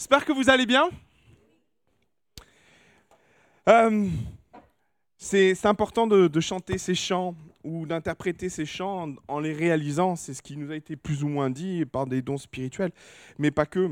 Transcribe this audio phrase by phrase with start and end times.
[0.00, 0.88] J'espère que vous allez bien.
[3.68, 4.08] Euh,
[5.18, 7.34] c'est important de, chanter ces chants
[7.64, 10.16] ou d'interpréter ces chants en, les réalisant.
[10.16, 12.92] C'est ce qui nous a été plus ou moins dit par des dons spirituels,
[13.36, 13.90] mais pas que,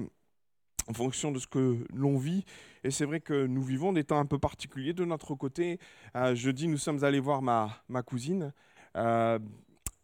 [0.89, 2.47] en fonction de ce que l'on vit.
[2.85, 5.79] Et c'est vrai que nous vivons des temps un peu particuliers de notre côté.
[6.17, 8.55] Euh, jeudi, nous sommes allés voir ma, cousine.
[8.97, 9.39] Euh,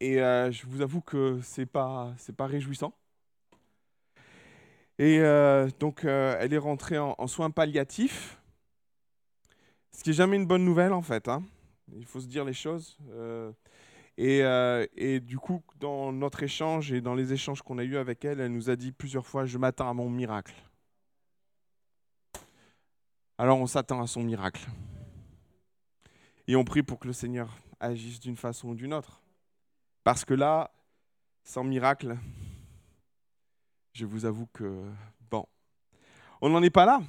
[0.00, 2.92] et je vous avoue que pas, c'est pas réjouissant.
[4.98, 8.40] Et euh, donc, euh, elle est rentrée en, soins palliatifs,
[9.90, 11.28] ce qui n'est jamais une bonne nouvelle en fait.
[11.28, 11.42] Hein.
[11.92, 12.96] Il faut se dire les choses.
[13.10, 13.52] Euh,
[14.16, 14.42] et,
[14.96, 18.38] et, du coup, dans notre échange et dans les échanges qu'on a eus avec elle,
[18.40, 20.54] elle nous a dit plusieurs fois, je m'attends à mon miracle.
[23.36, 24.64] Alors on s'attend à son miracle.
[26.46, 29.20] Et on prie pour que le Seigneur agisse d'une façon ou d'une autre.
[30.04, 30.70] Parce que là,
[31.42, 32.16] sans miracle,
[33.94, 34.82] je vous avoue que,
[35.30, 35.46] bon,
[36.40, 37.00] on n'en est pas là.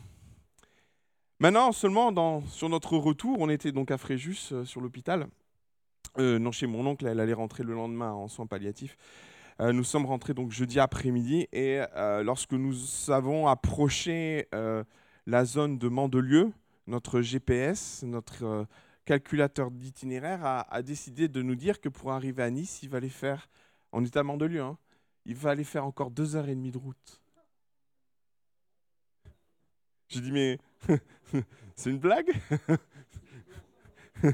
[1.39, 5.27] Maintenant, seulement sur notre retour, on était donc à Fréjus, euh, sur l'hôpital.
[6.19, 8.95] Euh, non, chez mon oncle, elle allait rentrer le lendemain en soins palliatifs.
[9.59, 11.81] Euh, nous sommes rentrés donc jeudi après-midi et
[12.23, 14.47] lorsque nous avons approché
[15.25, 16.51] la zone de Mandelieu,
[16.87, 18.67] notre GPS, notre
[19.05, 23.49] calculateur d'itinéraire a, décidé de nous dire que pour arriver à Nice, il fallait faire,
[23.91, 24.77] on était à Mandelieu, hein,
[25.25, 27.21] il va aller faire encore deux heures et demie de route.
[30.07, 30.59] J'ai dit, mais
[31.75, 32.31] c'est une blague?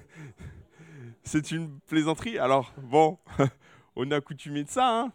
[1.24, 2.40] C'est une plaisanterie?
[2.40, 3.18] Alors, bon,
[3.96, 5.02] on est accoutumé de ça.
[5.02, 5.14] Hein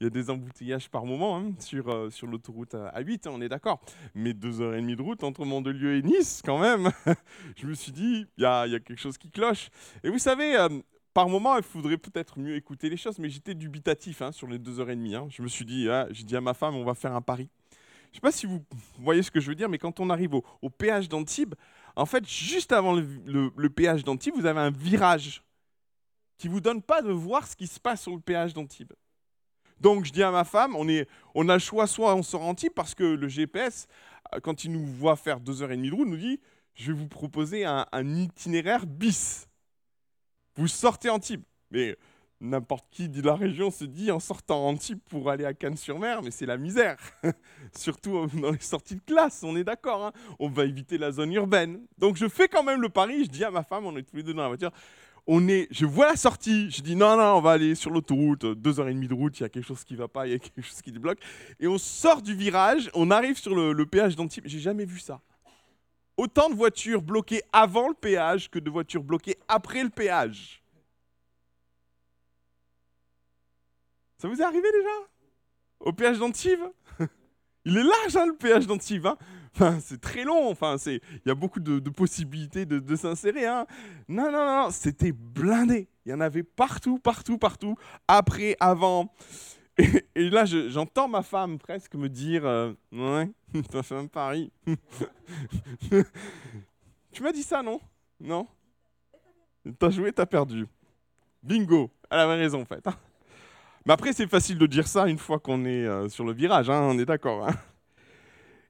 [0.00, 3.30] Il y a des embouteillages par moment hein, sur, euh, sur l'autoroute à 8, hein,
[3.32, 3.80] on est d'accord.
[4.14, 6.90] Mais deux heures et demie de route entre Mandelieu et Nice, quand même.
[7.56, 9.70] Je me suis dit, il y a, y a, quelque chose qui cloche.
[10.02, 10.68] Et vous savez, euh,
[11.14, 14.58] par moment, il faudrait peut-être mieux écouter les choses, mais j'étais dubitatif hein, sur les
[14.58, 15.14] deux heures et demie.
[15.14, 15.26] Hein.
[15.30, 17.48] Je me suis dit, ah, j'ai dit à ma femme, on va faire un pari.
[17.70, 18.64] Je ne sais pas si vous
[18.98, 21.54] voyez ce que je veux dire, mais quand on arrive au, péage d'Antibes,
[21.96, 25.42] en fait, juste avant le, péage d'Antibes, vous avez un virage
[26.38, 28.92] qui ne vous donne pas de voir ce qui se passe sur le péage d'Antibes.
[29.80, 32.42] Donc je dis à ma femme, on, est, on a le choix, soit on sort
[32.42, 33.86] Antibes, parce que le GPS,
[34.34, 36.40] euh, quand il nous voit faire deux heures et demie de route, nous dit,
[36.74, 37.86] je vais vous proposer un
[38.16, 39.48] itinéraire bis
[40.58, 41.44] vous sortez Antibes.
[41.70, 41.96] Mais
[42.40, 46.30] n'importe qui de la région se dit en sortant Antibes pour aller à Cannes-sur-Mer, mais
[46.30, 46.98] c'est la misère.
[47.76, 50.04] Surtout dans les sorties de classe, on est d'accord.
[50.04, 50.12] Hein.
[50.38, 51.80] on va éviter la zone urbaine.
[51.96, 53.24] Donc je fais quand même le pari.
[53.24, 54.72] Je dis à ma femme, on est tous les deux dans la voiture.
[55.28, 58.46] On est, je vois la sortie, je dis non, non, on va aller sur l'autoroute,
[58.46, 60.30] deux heures et demie de route, il y a quelque chose qui va pas, il
[60.30, 61.18] y a quelque chose qui débloque.
[61.60, 64.44] Et on sort du virage, on arrive sur le, le péage d'Antibes.
[64.46, 65.20] J'ai jamais vu ça
[66.18, 70.62] autant de voitures bloquées avant le péage que de voitures bloquées après le péage.
[74.18, 75.08] Ça vous est arrivé déjà?
[75.80, 76.64] Au péage d'Antibes
[77.64, 79.06] Il est large hein, le péage d'Antibes.
[79.06, 79.16] Hein
[79.54, 80.50] enfin, c'est très long.
[80.50, 83.46] Enfin, il y a beaucoup de, possibilités de, s'insérer.
[83.46, 83.66] Hein
[84.08, 85.88] non, non, non, c'était blindé.
[86.04, 87.76] Il y en avait partout, partout, partout.
[88.08, 89.14] Après, avant.
[90.14, 93.30] Et, là, j'entends ma femme presque me dire euh, Ouais,
[93.70, 94.50] t'as fait un pari.
[97.12, 97.80] tu m'as dit ça, non?
[98.20, 98.46] Non?
[99.78, 100.66] T'as joué, t'as perdu.
[101.42, 102.86] Bingo Elle avait raison, en fait.
[102.86, 102.94] Hein.
[103.86, 106.68] Mais après, c'est facile de dire ça une fois qu'on est euh, sur le virage,
[106.68, 107.46] hein, on est d'accord.
[107.46, 107.54] Hein.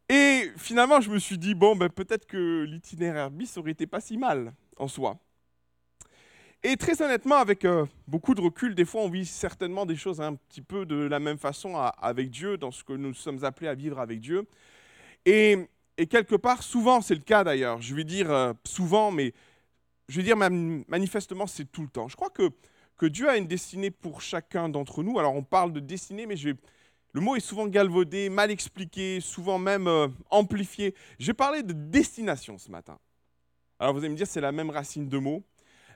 [0.09, 4.01] Et finalement, je me suis dit Bon, ben, peut-être que l'itinéraire bis aurait été pas
[4.01, 5.19] si mal en soi.
[6.65, 10.21] Et très honnêtement, avec euh, beaucoup de recul, des fois on vit certainement des choses
[10.21, 13.69] un petit peu de la même façon avec Dieu, dans ce que nous sommes appelés
[13.69, 14.45] à vivre avec Dieu.
[15.25, 15.69] Et,
[16.11, 19.35] quelque part, souvent c'est le cas d'ailleurs, je vais dire euh, souvent, mais
[20.09, 22.09] je vais dire manifestement c'est tout le temps.
[22.09, 22.51] Je crois que,
[23.07, 25.21] Dieu a une destinée pour chacun d'entre nous.
[25.21, 26.35] Alors on parle de destinée, mais
[27.13, 30.97] le mot est souvent galvaudé, mal expliqué, souvent même euh, amplifié.
[31.21, 32.99] Je vais parler de destination ce matin.
[33.79, 35.45] Alors vous allez me dire, c'est la même racine de mots.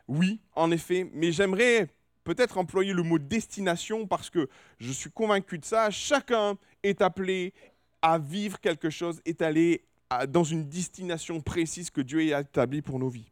[0.08, 1.88] Oui, en effet, mais j'aimerais
[2.24, 4.48] peut-être employer le mot destination parce que
[4.78, 5.90] je suis convaincu de ça.
[5.90, 7.52] Chacun est appelé
[8.00, 9.84] à vivre quelque chose, est allé
[10.28, 13.30] dans une destination précise que Dieu a établie pour nos vies.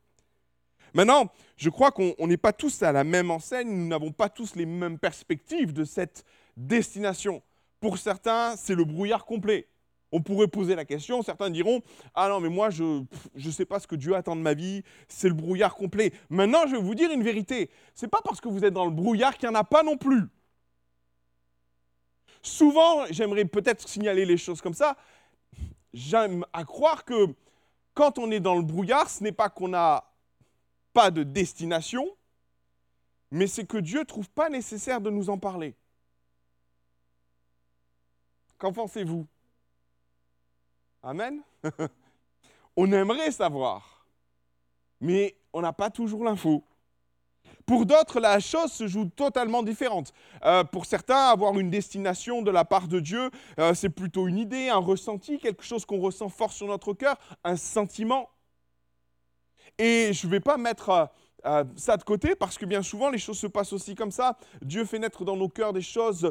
[0.94, 4.56] Maintenant, je crois qu'on n'est pas tous à la même enseigne, nous n'avons pas tous
[4.56, 6.24] les mêmes perspectives de cette
[6.56, 7.42] destination.
[7.80, 9.68] Pour certains, c'est le brouillard complet.
[10.12, 11.82] On pourrait poser la question, certains diront
[12.14, 13.04] Ah non, mais moi, je
[13.34, 16.12] ne sais pas ce que Dieu attend de ma vie, c'est le brouillard complet.
[16.28, 18.90] Maintenant, je vais vous dire une vérité c'est pas parce que vous êtes dans le
[18.90, 20.24] brouillard qu'il n'y en a pas non plus.
[22.42, 24.96] Souvent, j'aimerais peut-être signaler les choses comme ça.
[25.92, 27.26] J'aime à croire que
[27.94, 30.04] quand on est dans le brouillard, ce n'est pas qu'on n'a
[30.92, 32.06] pas de destination,
[33.30, 35.74] mais c'est que Dieu ne trouve pas nécessaire de nous en parler.
[38.58, 39.26] Qu'en pensez-vous?
[41.02, 41.42] Amen?
[42.76, 44.06] on aimerait savoir,
[45.00, 46.64] mais on n'a pas toujours l'info.
[47.64, 50.12] Pour d'autres, la chose se joue totalement différente.
[50.44, 54.38] Euh, pour certains, avoir une destination de la part de Dieu, euh, c'est plutôt une
[54.38, 58.28] idée, un ressenti, quelque chose qu'on ressent fort sur notre cœur, un sentiment.
[59.78, 61.10] Et je ne vais pas mettre
[61.46, 64.36] euh, ça de côté parce que bien souvent, les choses se passent aussi comme ça.
[64.62, 66.30] Dieu fait naître dans nos cœurs des choses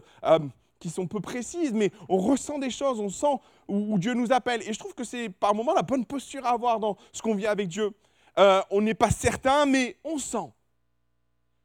[0.80, 3.36] qui sont peu précises, mais on ressent des choses, on sent
[3.68, 4.62] où, Dieu nous appelle.
[4.68, 7.36] Et je trouve que c'est par moments la bonne posture à avoir dans ce qu'on
[7.36, 7.92] vit avec Dieu.
[8.38, 10.52] Euh, on n'est pas certain, mais on sent.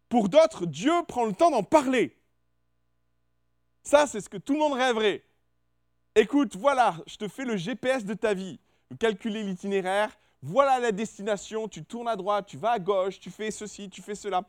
[0.08, 2.16] Pour d'autres, Dieu prend le temps d'en parler.
[3.82, 5.22] Ça, c'est ce que tout le monde rêverait.
[6.16, 8.58] Écoute, voilà, je te fais le GPS de ta vie.
[8.98, 13.50] Calculer l'itinéraire, voilà la destination, tu tournes à droite, tu vas à gauche, tu fais
[13.50, 14.42] ceci, tu fais cela.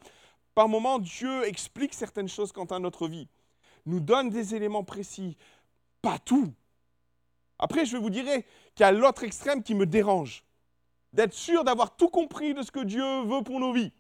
[0.54, 3.28] Par moments, Dieu explique certaines choses quant à notre vie
[3.86, 5.38] nous donne des éléments précis.
[6.02, 6.54] Pas tout.
[7.60, 8.46] Après, je vous dirai
[8.76, 10.44] qu'il y a l'autre extrême qui me dérange.
[11.14, 13.94] D'être sûr d'avoir tout compris de ce que Dieu veut pour nos vies.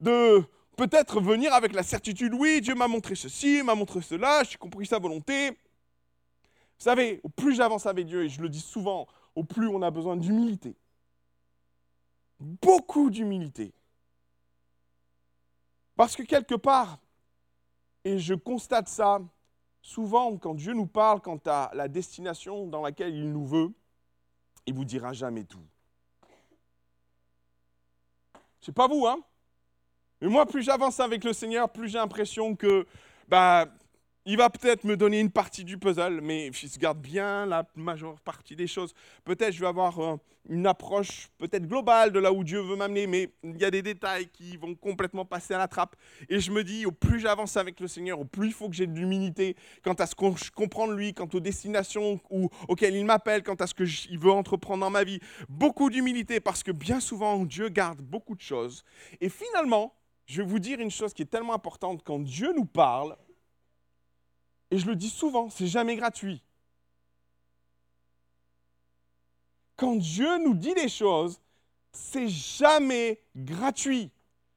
[0.00, 0.42] De
[0.76, 4.86] peut-être venir avec la certitude, oui, Dieu m'a montré ceci, m'a montré cela, j'ai compris
[4.86, 5.50] sa volonté.
[5.50, 9.06] Vous savez, au plus j'avance avec Dieu, et je le dis souvent,
[9.36, 10.76] au plus on a besoin d'humilité.
[12.40, 13.72] Beaucoup d'humilité.
[15.96, 16.98] Parce que quelque part,
[18.04, 19.20] et je constate ça
[19.80, 23.72] souvent quand Dieu nous parle quant à la destination dans laquelle il nous veut,
[24.66, 25.66] il vous dira jamais tout.
[28.60, 29.18] C'est pas vous, hein?
[30.20, 32.86] Mais moi, plus j'avance avec le Seigneur, plus j'ai l'impression que
[33.28, 33.66] bah,
[34.26, 38.20] il va peut-être me donner une partie du puzzle, mais je garde bien la majeure
[38.20, 38.94] partie des choses.
[39.24, 40.16] Peut-être je vais avoir euh,
[40.48, 43.82] une approche peut-être globale de là où Dieu veut m'amener, mais il y a des
[43.82, 45.96] détails qui vont complètement passer à la trappe.
[46.30, 48.74] Et je me dis, au plus j'avance avec le Seigneur, au plus il faut que
[48.74, 52.18] j'ai de l'humilité quant à ce que je comprends de lui, quant aux destinations
[52.68, 55.20] auxquelles il m'appelle, quant à ce qu'il veut entreprendre dans ma vie.
[55.50, 58.84] Beaucoup d'humilité parce que bien souvent, Dieu garde beaucoup de choses.
[59.20, 59.94] Et finalement,
[60.26, 63.16] je vais vous dire une chose qui est tellement importante, quand Dieu nous parle,
[64.70, 66.42] et je le dis souvent, c'est jamais gratuit.
[69.76, 71.40] Quand Dieu nous dit des choses,
[71.92, 74.10] c'est jamais gratuit.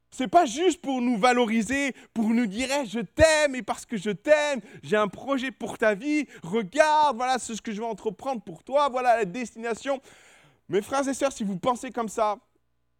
[0.09, 4.09] C'est pas juste pour nous valoriser, pour nous dire je t'aime et parce que je
[4.09, 8.63] t'aime, j'ai un projet pour ta vie, regarde, voilà ce que je vais entreprendre pour
[8.63, 10.01] toi, voilà la destination.
[10.69, 12.37] Mes frères et sœurs, si vous pensez comme ça,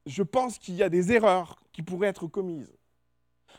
[0.05, 2.71] je pense qu'il y a des erreurs qui pourraient être commises.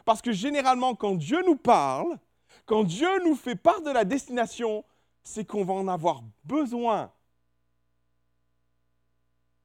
[0.05, 2.19] Parce que généralement, quand Dieu nous parle,
[2.69, 4.85] quand Dieu nous fait part de la destination,
[5.23, 7.11] c'est qu'on va en avoir besoin.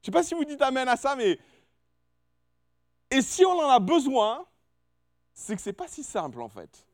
[0.00, 1.38] ne sais pas si vous dites Amen à ça, mais...
[3.10, 4.46] Et si on en a besoin,
[5.34, 6.86] c'est que ce n'est pas si simple en fait.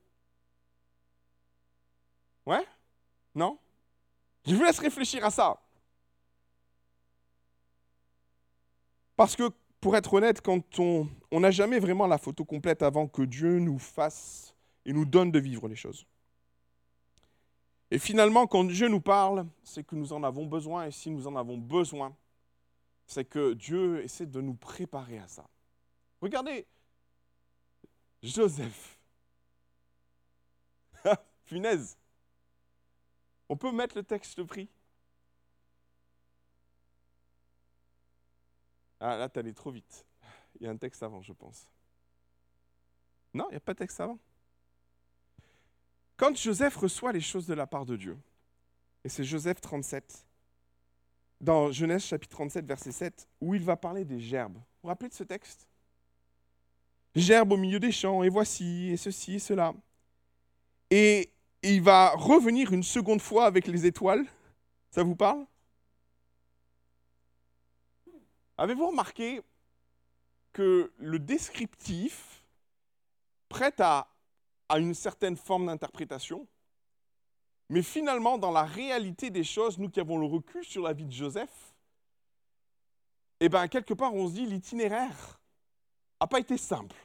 [2.44, 2.66] Ouais?
[3.32, 3.56] Non?
[4.44, 5.62] Je vous laisse réfléchir à ça.
[9.14, 9.48] Parce que,
[9.80, 11.08] pour être honnête, quand on
[11.40, 15.38] n'a jamais vraiment la photo complète avant que Dieu nous fasse il nous donne de
[15.38, 16.06] vivre les choses.
[17.90, 21.26] Et finalement, quand Dieu nous parle, c'est que nous en avons besoin, et si nous
[21.26, 22.16] en avons besoin,
[23.06, 25.48] c'est que Dieu essaie de nous préparer à ça.
[26.20, 26.66] Regardez,
[28.22, 28.98] Joseph.
[31.44, 31.98] Funaise.
[33.48, 34.68] On peut mettre le texte pris
[39.00, 40.06] Ah, là, t'es allé trop vite.
[40.56, 41.66] Il y a un texte avant, je pense.
[43.32, 44.18] Non, il n'y a pas de texte avant?
[46.20, 48.18] Quand Joseph reçoit les choses de la part de Dieu,
[49.04, 50.26] et c'est Joseph 37,
[51.40, 54.52] dans Genèse chapitre 37, verset 7, où il va parler des gerbes.
[54.52, 55.66] Vous vous rappelez de ce texte?
[57.14, 59.72] Gerbes au milieu des champs, et voici, et ceci, et cela.
[60.90, 64.26] Et il va revenir une seconde fois avec les étoiles.
[64.90, 65.46] Ça vous parle?
[68.58, 69.40] Avez-vous remarqué
[70.52, 72.44] que le descriptif
[73.48, 74.06] prête à
[74.70, 76.46] à une certaine forme d'interprétation.
[77.68, 81.06] Mais finalement, dans la réalité des choses, nous qui avons le recul sur la vie
[81.06, 81.74] de Joseph,
[83.40, 85.40] eh bien, quelque part, on se dit l'itinéraire
[86.20, 86.96] n'a pas été simple.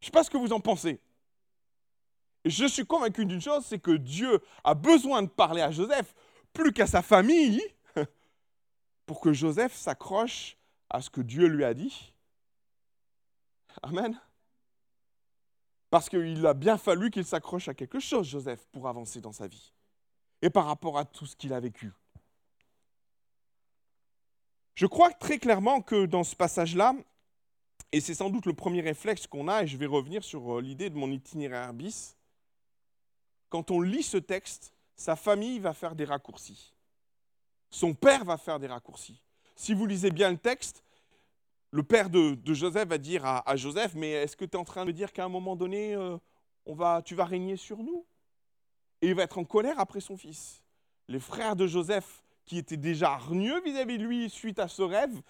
[0.00, 0.98] Je ne sais pas ce que vous en pensez.
[2.46, 6.14] Je suis convaincu d'une chose, c'est que Dieu a besoin de parler à Joseph
[6.54, 7.62] plus qu'à sa famille
[9.06, 10.56] pour que Joseph s'accroche
[10.88, 12.14] à ce que Dieu lui a dit.
[13.82, 14.18] Amen.
[15.94, 19.46] Parce qu'il a bien fallu qu'il s'accroche à quelque chose, Joseph, pour avancer dans sa
[19.46, 19.72] vie.
[20.42, 21.92] Et par rapport à tout ce qu'il a vécu.
[24.74, 26.96] Je crois très clairement que dans ce passage-là,
[27.92, 30.60] et c'est sans doute le premier réflexe qu'on a, et je vais revenir sur euh,
[30.60, 32.16] l'idée de mon itinéraire bis,
[33.48, 36.74] quand on lit ce texte, sa famille va faire des raccourcis.
[37.70, 39.22] son père va faire des raccourcis.
[39.54, 40.82] Si vous lisez bien le texte,
[41.74, 44.84] le père de, Joseph va dire à, Joseph, mais est-ce que tu es en train
[44.84, 46.16] de dire qu'à un moment donné, euh,
[46.66, 48.06] on va, tu vas régner sur nous?
[49.02, 50.62] Et il va être en colère après son fils.
[51.08, 55.20] Les frères de Joseph, qui étaient déjà hargneux vis-à-vis de lui suite à ce rêve,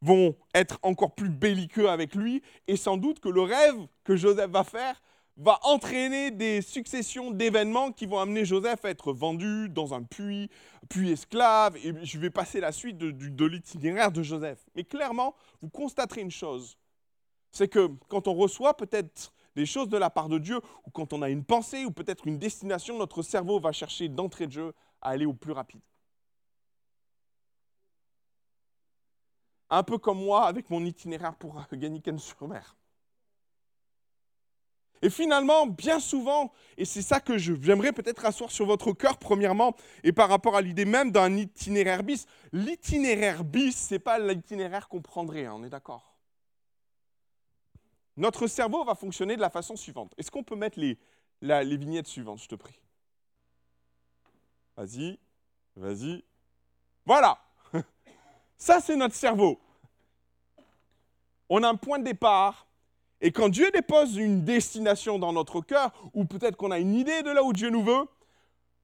[0.00, 4.50] vont être encore plus belliqueux avec lui, et sans doute que le rêve que Joseph
[4.50, 5.00] va faire
[5.36, 10.50] va entraîner des successions d'événements qui vont amener Joseph à être vendu dans un puits,
[10.88, 14.58] puis esclave, et je vais passer la suite de, de l'itinéraire de Joseph.
[14.74, 16.76] Mais clairement, vous constaterez une chose,
[17.50, 21.12] c'est que quand on reçoit peut-être des choses de la part de Dieu, ou quand
[21.12, 24.74] on a une pensée, ou peut-être une destination, notre cerveau va chercher d'entrée de jeu
[25.00, 25.82] à aller au plus rapide.
[29.70, 32.76] Un peu comme moi avec mon itinéraire pour Ganiken-sur-Mer.
[35.02, 39.74] Et finalement, bien souvent, et c'est ça que j'aimerais peut-être asseoir sur votre cœur, premièrement,
[40.04, 44.88] et par rapport à l'idée même d'un itinéraire bis, l'itinéraire bis, ce n'est pas l'itinéraire
[44.88, 46.14] qu'on prendrait, hein, on est d'accord?
[48.16, 50.14] Notre cerveau va fonctionner de la façon suivante.
[50.18, 50.98] Est-ce qu'on peut mettre les,
[51.40, 52.78] les vignettes suivantes, je te prie
[54.76, 55.18] Vas-y,
[55.74, 56.24] vas-y.
[57.04, 57.38] Voilà
[58.56, 59.60] Ça, c'est notre cerveau.
[61.48, 62.68] On a un point de départ,
[63.24, 67.22] et quand Dieu dépose une destination dans notre cœur, ou peut-être qu'on a une idée
[67.22, 68.04] de là où Dieu nous veut,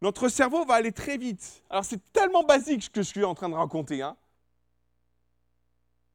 [0.00, 1.64] notre cerveau va aller très vite.
[1.68, 4.00] Alors c'est tellement basique ce que je suis en train de raconter.
[4.00, 4.16] Hein.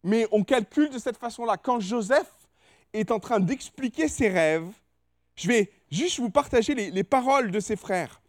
[0.03, 1.57] Mais on calcule de cette façon-là.
[1.57, 2.31] Quand Joseph
[2.93, 4.69] est en train d'expliquer ses rêves,
[5.35, 8.21] je vais juste vous partager les, paroles de ses frères.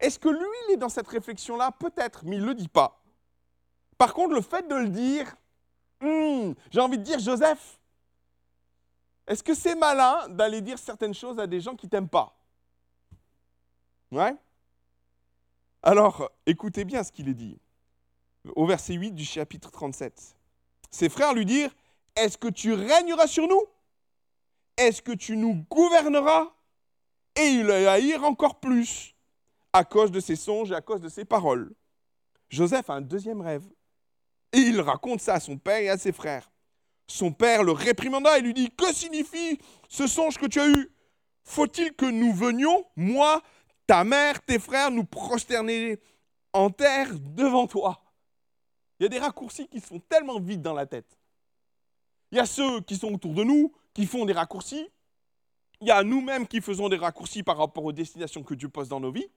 [0.00, 1.72] Est-ce que lui, il est dans cette réflexion-là?
[1.78, 3.02] Peut-être, mais il ne le dit pas.
[3.98, 5.36] Par contre, le fait de le dire,
[6.00, 7.78] hmm, j'ai envie de dire, Joseph,
[9.26, 12.36] est-ce que c'est malin d'aller dire certaines choses à des gens qui t'aiment pas?
[14.10, 14.34] Ouais?
[15.82, 17.58] Alors, écoutez bien ce qu'il est dit.
[18.56, 20.36] Au verset 8 du chapitre 37.
[20.90, 21.74] Ses frères lui dirent
[22.16, 23.62] Est-ce que tu régneras sur nous?
[24.76, 26.52] Est-ce que tu nous gouverneras
[27.36, 29.14] Et il le haïr encore plus
[29.72, 31.72] à cause de ses songes et à cause de ses paroles.
[32.50, 33.64] Joseph a un deuxième rêve.
[34.52, 36.51] Et il raconte ça à son père et à ses frères.
[37.06, 40.92] Son père le réprimanda et lui dit, Que signifie ce songe que tu as eu?
[41.44, 43.42] Faut-il que nous venions, moi,
[43.86, 45.98] ta mère, tes frères, nous prosterner
[46.52, 48.02] en terre devant toi?
[48.98, 51.18] Il y a des raccourcis qui se font tellement vite dans la tête.
[52.30, 54.88] Il y a ceux qui sont autour de nous qui font des raccourcis.
[55.80, 58.88] Il y a nous-mêmes qui faisons des raccourcis par rapport aux destinations que Dieu pose
[58.88, 59.28] dans nos vies.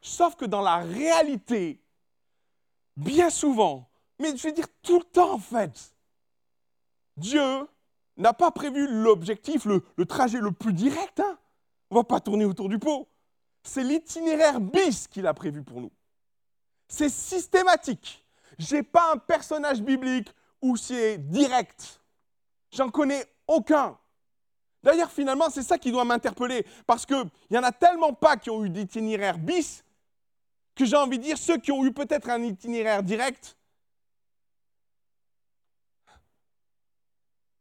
[0.00, 1.80] Sauf que dans la réalité,
[2.96, 3.88] bien souvent,
[4.20, 5.94] mais je vais dire tout le temps en fait,
[7.18, 7.66] Dieu
[8.16, 11.20] n'a pas prévu l'objectif, le, trajet le plus direct.
[11.20, 11.38] Hein.
[11.90, 13.08] On ne va pas tourner autour du pot.
[13.62, 15.92] C'est l'itinéraire bis qu'il a prévu pour nous.
[16.88, 18.24] C'est systématique.
[18.58, 20.28] Je n'ai pas un personnage biblique
[20.62, 22.00] où c'est direct.
[22.72, 23.96] J'en connais aucun.
[24.82, 28.48] D'ailleurs, finalement, c'est ça qui doit m'interpeller, parce qu'il n'y en a tellement pas qui
[28.50, 29.84] ont eu d'itinéraire bis,
[30.74, 33.57] que j'ai envie de dire, ceux qui ont eu peut-être un itinéraire direct,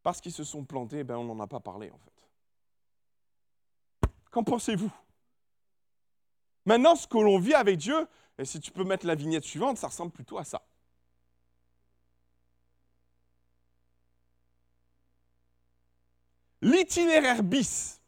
[0.07, 2.29] parce qu'ils se sont plantés, ben on n'en a pas parlé en fait.
[4.31, 4.89] Qu'en pensez-vous?
[6.63, 9.77] Maintenant, ce que l'on vit avec Dieu, et si tu peux mettre la vignette suivante,
[9.77, 10.65] ça ressemble plutôt à ça.
[16.61, 17.99] L'itinéraire bis,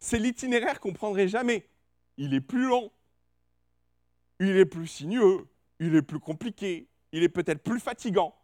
[0.00, 1.70] c'est l'itinéraire qu'on ne prendrait jamais.
[2.16, 2.90] Il est plus long,
[4.40, 5.46] il est plus sinueux,
[5.78, 8.34] il est plus compliqué, il est peut-être plus fatigant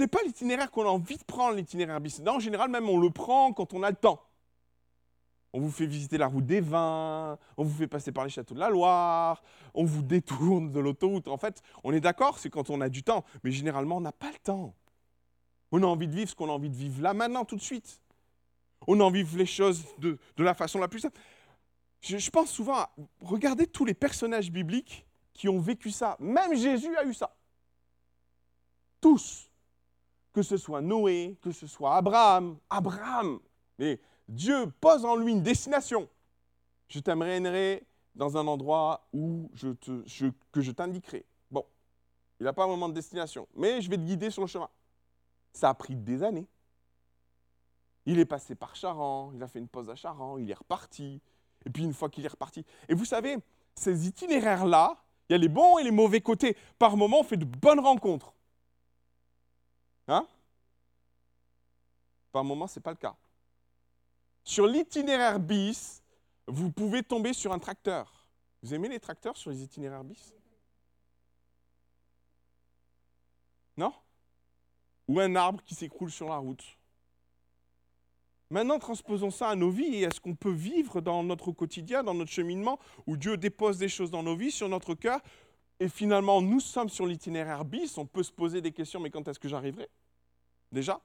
[0.00, 2.20] n'est pas l'itinéraire qu'on a envie de prendre, l'itinéraire bis.
[2.26, 4.22] en général, même, on le prend quand on a le temps.
[5.52, 8.54] On vous fait visiter la route des vins, on vous fait passer par les châteaux
[8.54, 9.42] de la Loire,
[9.74, 11.28] on vous détourne de l'autoroute.
[11.28, 14.12] En fait, on est d'accord, c'est quand on a du temps, mais généralement, on n'a
[14.12, 14.74] pas le temps.
[15.70, 17.62] On a envie de vivre ce qu'on a envie de vivre là, maintenant, tout de
[17.62, 18.00] suite.
[18.86, 21.20] On a envie de vivre les choses de, la façon la plus simple.
[22.00, 26.16] Je, je pense souvent à regarder tous les personnages bibliques qui ont vécu ça.
[26.18, 27.36] Même Jésus a eu ça.
[29.02, 29.51] Tous
[30.32, 33.38] que ce soit Noé, que ce soit Abraham, Abraham,
[33.78, 36.08] mais Dieu pose en lui une destination.
[36.88, 40.04] Je t'amènerai dans un endroit où je te,
[40.50, 41.24] que je t'indiquerai.
[41.50, 41.64] Bon,
[42.40, 44.68] il n'a pas un moment de destination, mais je vais te guider sur le chemin.
[45.52, 46.46] Ça a pris des années.
[48.04, 51.20] Il est passé par Charan, il a fait une pause à Charan, il est reparti.
[51.64, 52.64] Et puis une fois qu'il est reparti.
[52.88, 53.36] Et vous savez,
[53.74, 54.96] ces itinéraires-là,
[55.28, 56.56] il y a les bons et les mauvais côtés.
[56.78, 58.34] Par moments, on fait de bonnes rencontres.
[60.08, 60.26] Hein?
[62.32, 63.16] Par moment, ce n'est pas le cas.
[64.44, 66.02] Sur l'itinéraire bis,
[66.46, 68.26] vous pouvez tomber sur un tracteur.
[68.62, 70.34] Vous aimez les tracteurs sur les itinéraires bis?
[73.76, 73.92] Non?
[75.08, 76.64] Ou un arbre qui s'écroule sur la route.
[78.50, 80.04] Maintenant, transposons ça à nos vies.
[80.04, 84.10] Est-ce qu'on peut vivre dans notre quotidien, dans notre cheminement, où Dieu dépose des choses
[84.10, 85.20] dans nos vies, sur notre cœur,
[85.82, 89.26] et finalement, nous sommes sur l'itinéraire bis, on peut se poser des questions, mais quand
[89.26, 89.88] est-ce que j'arriverai?
[90.70, 91.00] Déjà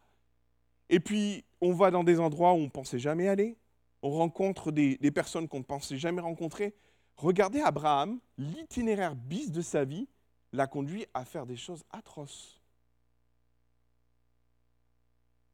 [0.88, 3.58] Et puis, on va dans des endroits où on ne pensait jamais aller,
[4.04, 6.76] on rencontre des, personnes qu'on ne pensait jamais rencontrer.
[7.16, 10.08] Regardez Abraham, l'itinéraire bis de sa vie
[10.54, 12.62] l'a conduit à faire des choses atroces.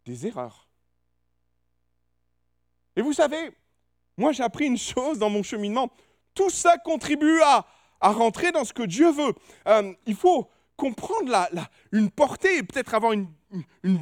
[0.03, 0.68] Des erreurs
[2.96, 3.51] et vous savez,
[4.18, 5.89] moi j'ai appris une chose dans mon cheminement.
[6.36, 7.65] Tout ça contribue à,
[8.12, 9.33] rentrer dans ce que Dieu veut.
[9.67, 11.50] Euh, il faut comprendre la,
[11.91, 13.27] une portée et peut-être avoir une,
[13.83, 14.00] une,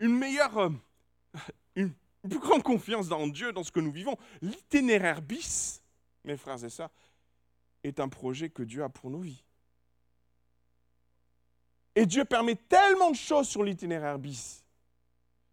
[0.00, 0.70] meilleure, euh,
[1.76, 1.92] une,
[2.28, 4.16] plus grande confiance dans Dieu, dans ce que nous vivons.
[4.42, 5.82] L'itinéraire bis,
[6.24, 6.90] mes frères et sœurs,
[7.84, 9.42] est un projet que Dieu a pour nos vies.
[11.94, 14.64] Et Dieu permet tellement de choses sur l'itinéraire bis,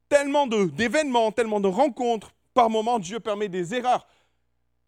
[0.09, 4.07] tellement d'événements, tellement de rencontres, par moments, Dieu permet des erreurs.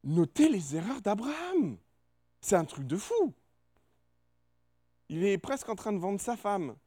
[0.04, 1.78] Notez les erreurs d'Abraham.
[2.48, 3.34] C'est un truc de fou.
[5.10, 6.78] Il est presque en train de vendre sa femme.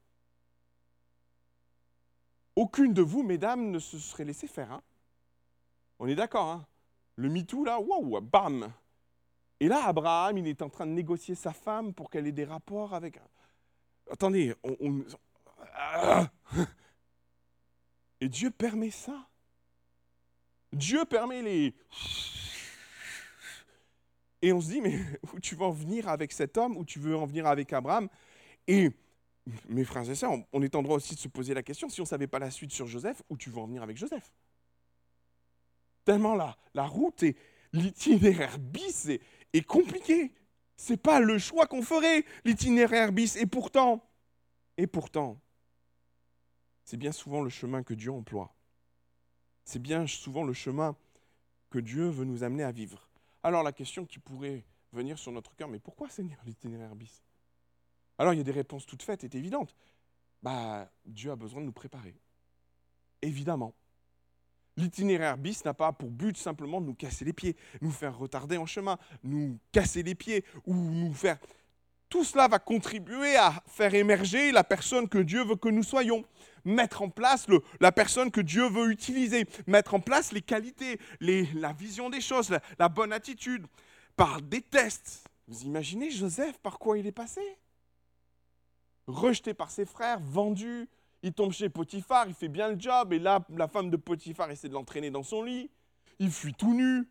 [2.57, 4.73] Aucune de vous, mesdames, ne se serait laissé faire.
[4.73, 4.83] Hein.
[5.99, 6.67] On est d'accord, hein
[7.17, 8.73] Le MeToo, là, waouh, bam
[9.61, 12.47] Et là, Abraham, il est en train de négocier sa femme pour qu'elle ait des
[12.47, 13.21] rapports avec...
[14.11, 15.05] Attendez, on...
[18.23, 19.29] Et Dieu permet ça.
[20.73, 21.75] Dieu permet les...
[24.43, 24.99] Et on se dit, mais
[25.35, 28.09] où tu veux en venir avec cet homme, où tu veux en venir avec Abraham?
[28.67, 28.91] Et
[29.69, 32.01] mes frères et sœurs, on est en droit aussi de se poser la question, si
[32.01, 34.33] on ne savait pas la suite sur Joseph, où tu veux en venir avec Joseph?
[36.05, 37.37] Tellement la, la route et
[37.73, 39.21] l'itinéraire bis est,
[39.53, 40.33] est compliqué.
[40.77, 43.37] C'est pas le choix qu'on ferait, l'itinéraire bis.
[43.37, 44.03] Et pourtant,
[44.79, 45.39] et pourtant,
[46.85, 48.55] c'est bien souvent le chemin que Dieu emploie
[49.71, 50.97] c'est bien souvent le chemin
[51.71, 53.09] que Dieu veut nous amener à vivre.
[53.43, 57.23] Alors la question qui pourrait venir sur notre cœur, mais pourquoi Seigneur l'itinéraire bis?
[58.19, 59.75] Alors il y a des réponses toutes faites et évidentes.
[60.43, 62.15] Bah, Dieu a besoin de nous préparer.
[63.23, 63.75] Évidemment.
[64.77, 68.57] L'itinéraire bis n'a pas pour but simplement de nous casser les pieds, nous faire retarder
[68.57, 71.39] en chemin, nous casser les pieds ou nous faire...
[72.11, 76.25] Tout cela va contribuer à faire émerger la personne que Dieu veut que nous soyons.
[76.65, 77.47] Mettre en place
[77.79, 82.51] la personne que Dieu veut utiliser, mettre en place les qualités, la vision des choses,
[82.79, 83.65] la, bonne attitude,
[84.17, 85.25] par des tests.
[85.47, 87.41] Vous imaginez Joseph par quoi il est passé?
[89.07, 90.89] Rejeté par ses frères, vendu,
[91.23, 94.51] il tombe chez Potiphar, il fait bien le job, et là, la femme de Potiphar
[94.51, 95.71] essaie de l'entraîner dans son lit,
[96.19, 97.09] il fuit tout nu,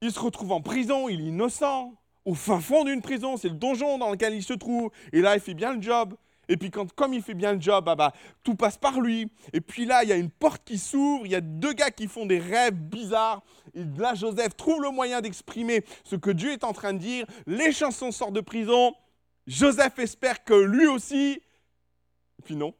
[0.00, 1.94] il se retrouve en prison, il est innocent,
[2.26, 5.36] au fin fond d'une prison, c'est le donjon dans lequel il se trouve, et là,
[5.36, 6.14] il fait bien le job.
[6.48, 8.12] Et puis quand, comme il fait bien le job, bah, bah,
[8.44, 9.30] tout passe par lui.
[9.52, 11.90] Et puis là, il y a une porte qui s'ouvre, il y a deux gars
[11.90, 13.42] qui font des rêves bizarres.
[13.74, 17.26] Et là, Joseph trouve le moyen d'exprimer ce que Dieu est en train de dire.
[17.46, 18.94] Les chansons sortent de prison.
[19.46, 21.40] Joseph espère que lui aussi.
[22.38, 22.74] Et puis non.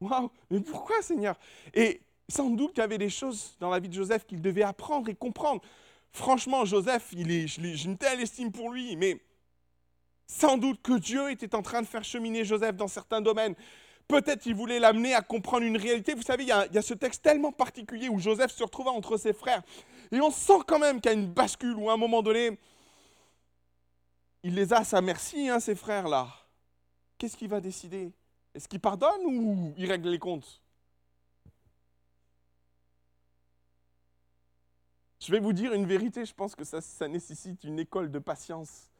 [0.00, 1.38] Waouh, mais pourquoi Seigneur?
[1.74, 4.62] Et sans doute qu'il y avait des choses dans la vie de Joseph qu'il devait
[4.62, 5.62] apprendre et comprendre.
[6.16, 9.20] Franchement, Joseph, j'ai une telle estime pour lui, mais
[10.26, 13.54] sans doute que Dieu était en train de faire cheminer Joseph dans certains domaines.
[14.08, 16.14] Peut-être il voulait l'amener à comprendre une réalité.
[16.14, 19.34] Vous savez, il y, a, ce texte tellement particulier où Joseph se retrouva entre ses
[19.34, 19.62] frères.
[20.10, 22.58] Et on sent quand même qu'il a une bascule où à un moment donné,
[24.42, 26.28] il les a à sa merci, hein, ces frères-là.
[27.18, 28.10] Qu'est-ce qu'il va décider?
[28.54, 30.62] Est-ce qu'il pardonne ou il règle les comptes?
[35.18, 38.90] Je vais vous dire une vérité, je pense que ça nécessite une école de patience.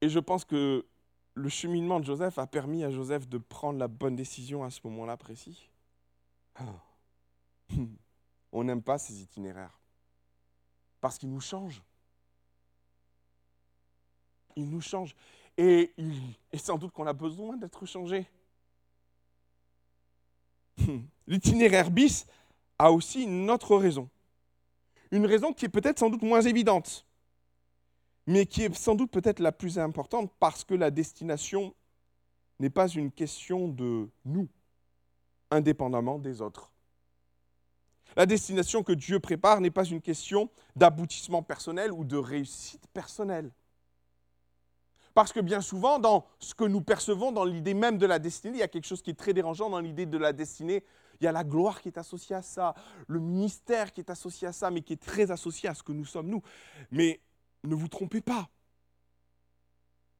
[0.00, 0.86] Et je pense que
[1.34, 4.80] le cheminement de Joseph a permis à Joseph de prendre la bonne décision à ce
[4.84, 5.70] moment-là précis.
[6.54, 6.64] Ah.
[8.52, 9.78] On n'aime pas ces itinéraires.
[11.00, 11.82] Parce qu'ils nous changent.
[14.56, 15.14] Ils nous changent.
[15.56, 15.94] Et,
[16.54, 18.26] sans doute qu'on a besoin d'être changé.
[21.26, 22.26] L'itinéraire bis
[22.80, 24.08] a aussi une autre raison.
[25.10, 27.06] Une raison qui est peut-être sans doute moins évidente
[28.30, 31.74] mais qui est sans doute peut-être la plus importante parce que la destination
[32.60, 34.48] n'est pas une question de nous,
[35.50, 36.70] indépendamment des autres.
[38.16, 43.50] La destination que Dieu prépare n'est pas une question d'aboutissement personnel ou de réussite personnelle.
[45.12, 48.58] Parce que bien souvent, dans ce que nous percevons, dans l'idée même de la destinée,
[48.58, 50.84] il y a quelque chose qui est très dérangeant dans l'idée de la destinée.
[51.20, 52.74] Il y a la gloire qui est associée à ça,
[53.06, 55.92] le ministère qui est associé à ça, mais qui est très associé à ce que
[55.92, 56.42] nous sommes nous.
[56.90, 57.20] Mais
[57.64, 58.48] ne vous trompez pas.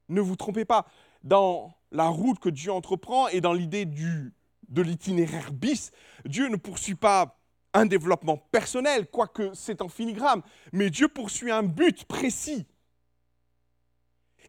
[0.09, 0.87] Ne vous trompez pas,
[1.23, 5.93] dans la route que Dieu entreprend et dans l'idée de l'itinéraire bis,
[6.25, 7.39] Dieu ne poursuit pas
[7.73, 12.67] un développement personnel, quoique c'est en filigrane, mais Dieu poursuit un but précis.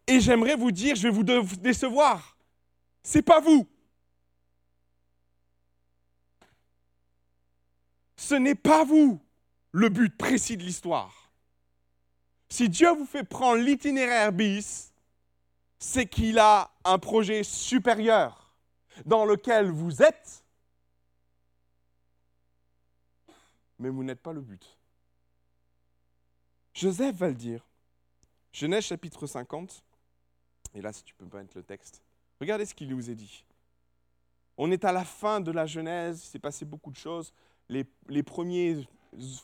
[0.07, 1.23] Et j'aimerais vous dire, je vais vous
[1.57, 2.35] décevoir,
[3.03, 3.67] c'est pas vous.
[8.21, 9.19] Ce n'est pas vous
[9.71, 11.31] le but précis de l'histoire.
[12.49, 14.93] Si Dieu vous fait prendre l'itinéraire bis,
[15.79, 18.53] c'est qu'il a un projet supérieur
[19.07, 20.45] dans lequel vous êtes,
[23.79, 24.77] mais vous n'êtes pas le but.
[26.75, 27.65] Joseph va le dire.
[28.53, 29.84] Genèse chapitre 50.
[30.75, 32.03] Et là, si tu peux pas mettre le texte.
[32.39, 33.43] Regardez ce qu'il nous est dit.
[34.57, 37.34] On est à la fin de la Genèse, il s'est passé beaucoup de choses.
[37.71, 38.86] Les, premiers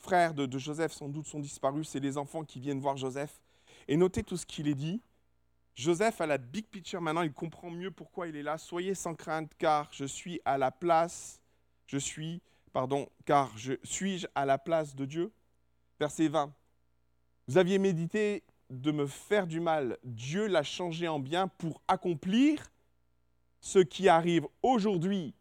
[0.01, 3.41] frères de, Joseph sans doute sont disparus, c'est les enfants qui viennent voir Joseph.
[3.87, 5.01] Et notez tout ce qu'il est dit.
[5.75, 8.57] Joseph a la big picture maintenant, il comprend mieux pourquoi il est là.
[8.57, 11.39] Soyez sans crainte, car je suis à la place,
[11.85, 12.41] je suis,
[12.73, 15.31] pardon, car je suis-je à la place de Dieu?
[15.97, 16.53] Verset 20.
[17.47, 19.97] Vous aviez médité de me faire du mal.
[20.03, 22.71] Dieu l'a changé en bien pour accomplir
[23.61, 25.33] ce qui arrive aujourd'hui.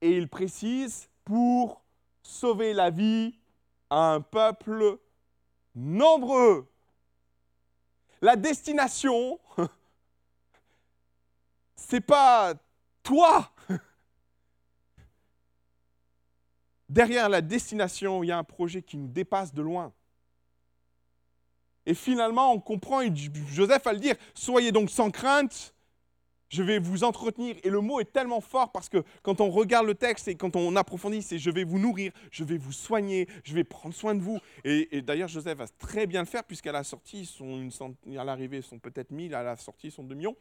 [0.00, 1.84] Et il précise pour
[2.22, 3.38] sauver la vie
[3.90, 4.98] à un peuple
[5.74, 6.66] nombreux.
[8.22, 9.38] La destination,
[11.76, 12.54] c'est pas
[13.02, 13.52] toi.
[16.88, 19.92] Derrière la destination, il y a un projet qui nous dépasse de loin.
[21.84, 23.02] Et finalement, on comprend,
[23.52, 25.74] Joseph va le dire, soyez donc sans crainte,
[26.48, 27.56] je vais vous entretenir.
[27.62, 30.56] Et le mot est tellement fort parce que quand on regarde le texte et quand
[30.56, 34.14] on approfondit, c'est je vais vous nourrir, je vais vous soigner, je vais prendre soin
[34.14, 34.38] de vous.
[34.64, 37.68] Et, d'ailleurs, Joseph va très bien le faire puisqu'à la sortie, sont
[38.06, 40.36] une à l'arrivée, ils sont peut-être 1000, à la sortie, ils sont 2 millions.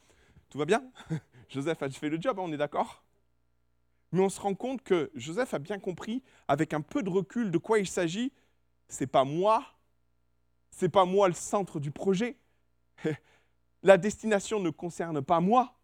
[0.50, 0.84] Tout va bien?
[1.50, 3.04] Joseph a fait le job, hein, on est d'accord?
[4.14, 7.52] Mais on se rend compte que Joseph a bien compris, avec un peu de recul,
[7.52, 8.32] de quoi il s'agit.
[8.88, 9.66] C'est pas moi,
[10.72, 12.38] c'est pas moi le centre du projet.
[13.84, 15.77] La destination ne concerne pas moi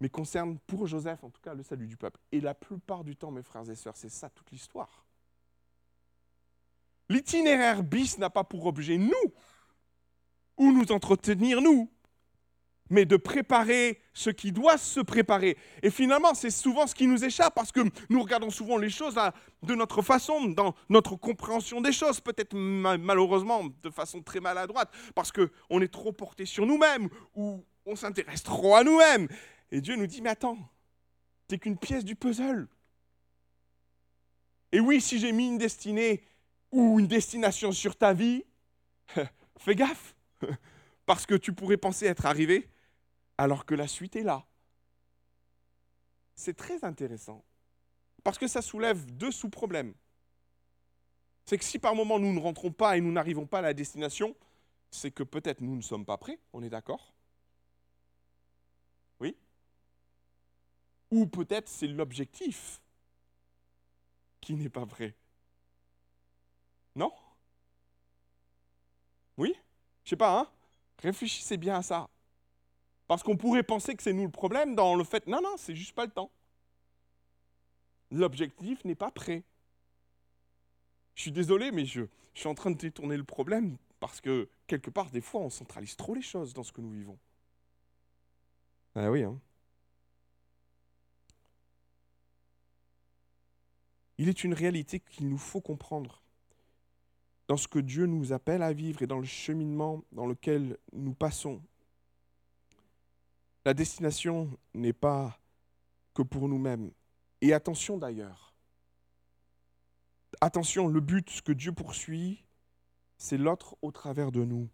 [0.00, 2.20] mais concerne pour Joseph en tout cas le salut du peuple.
[2.32, 5.04] Et la plupart du temps, mes frères et sœurs, c'est ça toute l'histoire.
[7.08, 9.12] L'itinéraire bis n'a pas pour objet nous,
[10.56, 11.90] ou nous entretenir nous,
[12.90, 15.56] mais de préparer ce qui doit se préparer.
[15.82, 19.18] Et finalement, c'est souvent ce qui nous échappe parce que nous regardons souvent les choses
[19.62, 25.32] de notre façon, dans notre compréhension des choses, peut-être malheureusement de façon très maladroite, parce
[25.32, 29.28] qu'on est trop porté sur nous-mêmes ou on s'intéresse trop à nous-mêmes.
[29.70, 30.58] Et Dieu nous dit, mais attends,
[31.48, 32.68] t'es qu'une pièce du puzzle.
[34.72, 36.24] Et oui, si j'ai mis une destinée
[36.72, 38.44] ou une destination sur ta vie,
[39.58, 40.16] fais gaffe,
[41.06, 42.68] parce que tu pourrais penser être arrivé
[43.38, 44.44] alors que la suite est là.
[46.34, 47.44] C'est très intéressant,
[48.24, 49.94] parce que ça soulève deux sous-problèmes.
[51.44, 53.74] C'est que si par moment nous ne rentrons pas et nous n'arrivons pas à la
[53.74, 54.34] destination,
[54.90, 57.13] c'est que peut-être nous ne sommes pas prêts, on est d'accord
[61.14, 62.80] Ou peut-être c'est l'objectif
[64.40, 65.14] qui n'est pas vrai.
[66.96, 67.12] Non?
[69.36, 69.54] Oui?
[70.02, 70.50] Je sais pas, hein?
[70.98, 72.10] Réfléchissez bien à ça.
[73.06, 75.76] Parce qu'on pourrait penser que c'est nous le problème dans le fait, non, non, c'est
[75.76, 76.32] juste pas le temps.
[78.10, 79.44] L'objectif n'est pas prêt.
[81.14, 82.02] Je suis désolé, mais je,
[82.34, 85.94] suis en train de détourner le problème parce que quelque part, des fois, on centralise
[85.94, 87.20] trop les choses dans ce que nous vivons.
[88.96, 89.38] Ah oui, hein
[94.18, 96.22] Il est une réalité qu'il nous faut comprendre
[97.48, 101.14] dans ce que Dieu nous appelle à vivre et dans le cheminement dans lequel nous
[101.14, 101.60] passons.
[103.64, 105.38] La destination n'est pas
[106.14, 106.90] que pour nous-mêmes.
[107.40, 108.54] Et attention d'ailleurs,
[110.40, 112.44] attention, le but que Dieu poursuit,
[113.18, 114.68] c'est l'autre au travers de nous.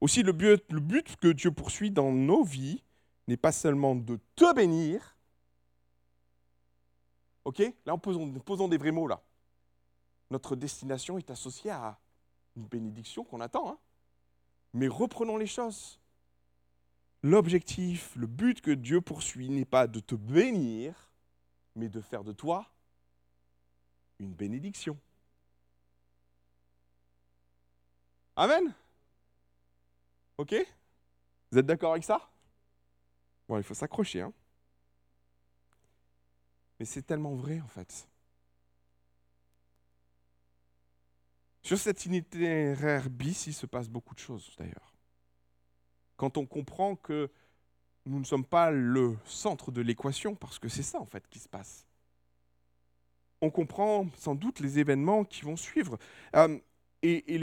[0.00, 2.82] Aussi, le but, le but que Dieu poursuit dans nos vies
[3.28, 5.16] n'est pas seulement de te bénir,
[7.44, 7.62] OK?
[7.86, 9.22] Là, posons, posons des vrais mots, là.
[10.30, 11.98] Notre destination est associée à
[12.56, 13.70] une bénédiction qu'on attend.
[13.70, 13.78] Hein.
[14.72, 16.00] Mais reprenons les choses.
[17.22, 21.10] L'objectif, le but que Dieu poursuit n'est pas de te bénir,
[21.74, 22.66] mais de faire de toi
[24.18, 24.98] une bénédiction.
[28.36, 28.72] Amen?
[30.38, 30.54] Ok?
[31.50, 32.30] Vous êtes d'accord avec ça?
[33.48, 34.22] Bon, il faut s'accrocher.
[34.22, 34.32] Hein
[36.80, 38.08] mais c'est tellement vrai en fait.
[41.62, 44.94] Sur cet itinéraire bis, il se passe beaucoup de choses d'ailleurs.
[46.16, 47.30] quand on comprend que
[48.06, 51.38] nous ne sommes pas le centre de l'équation, parce que c'est ça en fait qui
[51.38, 51.86] se passe.
[53.42, 55.98] On comprend sans doute les événements qui vont suivre
[56.34, 56.58] euh,
[57.02, 57.38] et,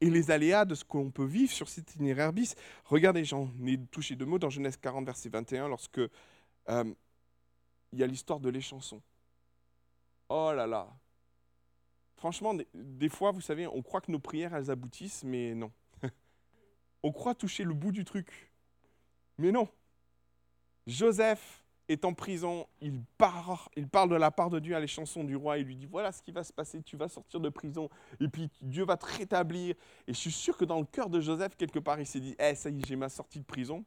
[0.00, 2.56] les, aléas de ce qu'on peut vivre sur cet itinéraire bis.
[2.84, 6.00] Regardez, j'en ai touché deux mots dans Genèse 40, verset 21, lorsque
[6.68, 6.94] euh,
[7.92, 9.02] il y a l'histoire de les chansons.
[10.28, 10.88] Oh là là.
[12.16, 15.72] Franchement, des, fois, vous savez, on croit que nos prières, elles aboutissent, mais non.
[17.02, 18.52] on croit toucher le bout du truc.
[19.38, 19.68] Mais non.
[20.86, 23.00] Joseph est en prison, il,
[23.76, 25.86] il parle de la part de Dieu à les chansons du roi, il lui dit
[25.86, 28.96] voilà ce qui va se passer, tu vas sortir de prison, et puis Dieu va
[28.96, 29.74] te rétablir.
[30.06, 32.36] Et je suis sûr que dans le cœur de Joseph, quelque part, il s'est dit
[32.38, 33.84] eh, ça y est, j'ai ma sortie de prison.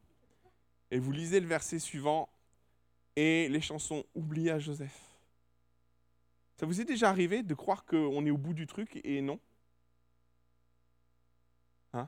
[0.91, 2.29] Et vous lisez le verset suivant,
[3.15, 4.03] et les chansons
[4.49, 5.01] à Joseph.
[6.57, 9.39] Ça vous est déjà arrivé de croire qu'on est au bout du truc et non?
[11.93, 12.07] Hein?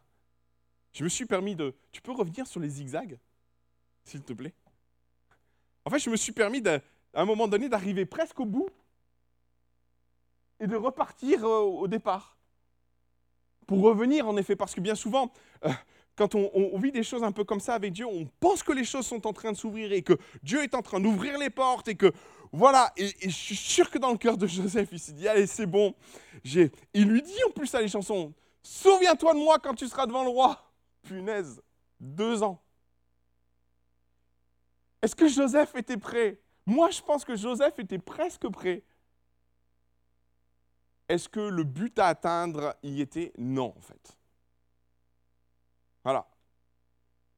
[0.94, 1.76] Je me suis permis de...
[1.92, 3.20] Tu peux revenir sur les zigzags,
[4.06, 4.54] s'il te plaît?
[5.86, 6.82] En fait, je me suis permis à
[7.14, 8.70] un moment donné d'arriver presque au bout
[10.60, 12.38] et de repartir euh, au départ.
[13.68, 15.32] Pour revenir, en effet, parce que bien souvent,
[15.66, 15.74] euh,
[16.18, 18.84] quand on, vit des choses un peu comme ça avec Dieu, on pense que les
[18.84, 21.88] choses sont en train de s'ouvrir et que Dieu est en train d'ouvrir les portes
[21.88, 22.12] et que
[22.52, 22.92] voilà.
[22.98, 25.68] Et, je suis sûr que dans le cœur de Joseph, il s'est dit allez, c'est
[25.68, 25.94] bon.
[26.44, 30.24] Il lui dit en plus à les chansons Souviens-toi de moi quand tu seras devant
[30.24, 30.74] le roi.
[31.04, 31.62] Punaise,
[32.00, 32.62] deux ans.
[35.04, 36.42] Est-ce que Joseph était prêt?
[36.66, 38.84] Moi, je pense que Joseph était presque prêt.
[41.08, 43.32] Est-ce que le but à atteindre y était?
[43.38, 44.17] Non, en fait.
[46.08, 46.26] Voilà.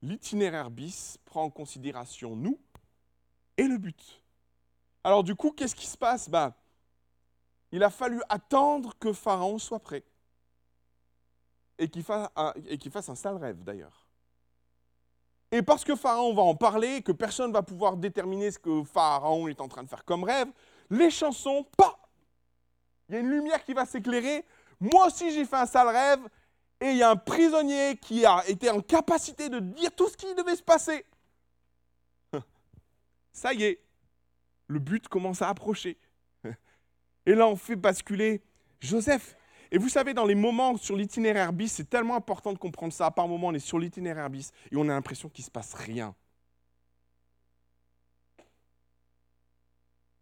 [0.04, 2.60] L'itinéraire bis prend en considération nous
[3.58, 4.24] et le but.
[5.04, 6.30] Alors du coup, qu'est-ce qui se passe?
[6.30, 6.54] Ben,
[7.72, 10.04] Il a fallu attendre que Pharaon soit prêt.
[11.80, 12.30] Et qu'il fasse,
[12.92, 14.08] fasse un sale rêve d'ailleurs.
[15.52, 18.84] Et parce que Pharaon va en parler, que personne ne va pouvoir déterminer ce que
[18.84, 20.50] Pharaon est en train de faire comme rêve,
[20.92, 21.98] les chansons, pas
[23.08, 24.46] Il y a une lumière qui va s'éclairer.
[24.80, 26.30] Moi aussi, j'ai fait un sale rêve.
[26.82, 30.16] Et il y a un prisonnier qui a été en capacité de dire tout ce
[30.16, 31.06] qui devait se passer.
[33.34, 33.82] Ça y est,
[34.68, 35.98] le but commence à approcher.
[37.26, 38.42] Et là, on fait basculer
[38.80, 39.36] Joseph.
[39.72, 43.12] Et vous savez, dans les moments sur l'itinéraire bis, c'est tellement important de comprendre ça.
[43.12, 45.74] Par moment, on est sur l'itinéraire bis et on a l'impression qu'il ne se passe
[45.74, 46.16] rien.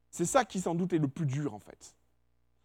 [0.09, 1.96] C'est ça qui sans doute est le plus dur en fait.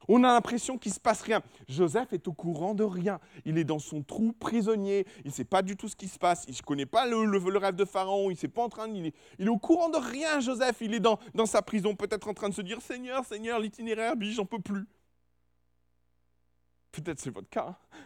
[0.09, 1.43] On a l'impression qu'il ne se passe rien.
[1.69, 3.21] Joseph est au courant de rien.
[3.45, 5.07] Il est dans son trou prisonnier.
[5.25, 6.45] Il ne sait pas du tout ce qui se passe.
[6.49, 8.31] Il ne connaît pas le, le, rêve de Pharaon.
[8.31, 10.79] Il, pas en train il, est, il est au courant de rien, Joseph.
[10.81, 14.35] Il est dans, sa prison, peut-être en train de se dire Seigneur, Seigneur, l'itinéraire, bis,
[14.35, 14.87] j'en peux plus.
[16.91, 17.69] Peut-être c'est votre cas.
[17.69, 17.99] Hein.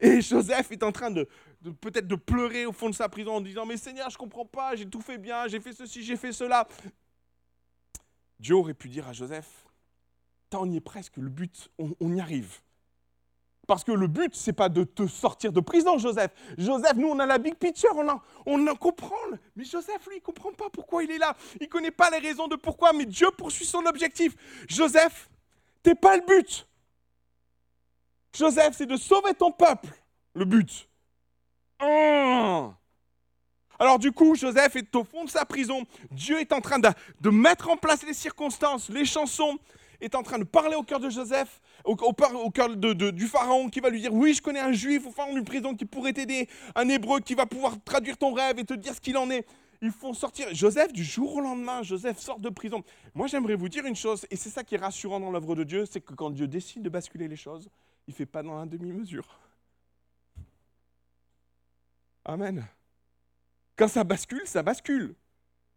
[0.00, 1.28] Et Joseph est en train de,
[1.80, 4.46] peut-être de pleurer au fond de sa prison en disant Mais Seigneur, je ne comprends
[4.46, 6.66] pas, j'ai tout fait bien, j'ai fait ceci, j'ai fait cela.
[8.40, 9.66] Dieu aurait pu dire à Joseph
[10.60, 12.60] on y est presque, le but, on, y arrive.
[13.66, 16.32] Parce que le but, c'est pas de te sortir de prison, Joseph.
[16.58, 19.14] Joseph, nous, on a la big picture, on en, on en comprend.
[19.56, 21.36] Mais Joseph, lui, il comprend pas pourquoi il est là.
[21.60, 24.34] Il connaît pas les raisons de pourquoi, mais Dieu poursuit son objectif.
[24.68, 25.30] Joseph,
[25.82, 26.66] t'es pas le but.
[28.36, 29.94] Joseph, c'est de sauver ton peuple,
[30.34, 30.88] le but.
[31.80, 32.74] Hum.
[33.82, 35.84] Alors du coup, Joseph est au fond de sa prison.
[36.12, 39.58] Dieu est en train de, mettre en place les circonstances, les chansons,
[40.02, 41.96] est en train de parler au cœur de Joseph, au,
[42.50, 45.44] cœur du pharaon qui va lui dire, oui, je connais un juif au fond d'une
[45.44, 48.94] prison qui pourrait t'aider, un hébreu qui va pouvoir traduire ton rêve et te dire
[48.94, 49.46] ce qu'il en est.
[49.80, 51.82] Ils font sortir Joseph du jour au lendemain.
[51.82, 52.84] Joseph sort de prison.
[53.14, 55.64] Moi, j'aimerais vous dire une chose, et c'est ça qui est rassurant dans l'œuvre de
[55.64, 57.68] Dieu, c'est que quand Dieu décide de basculer les choses,
[58.06, 59.40] il ne fait pas dans la demi-mesure.
[62.24, 62.66] Amen.
[63.76, 65.16] Quand ça bascule, ça bascule.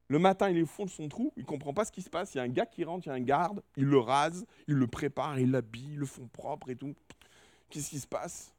[0.07, 2.01] Le matin, il est au fond de son trou, il ne comprend pas ce qui
[2.01, 2.35] se passe.
[2.35, 4.45] Il y a un gars qui rentre, il y a un garde, il le rase,
[4.67, 6.93] il le prépare, il l'habille, le font propre et tout.
[7.69, 8.53] Qu'est-ce qui se passe?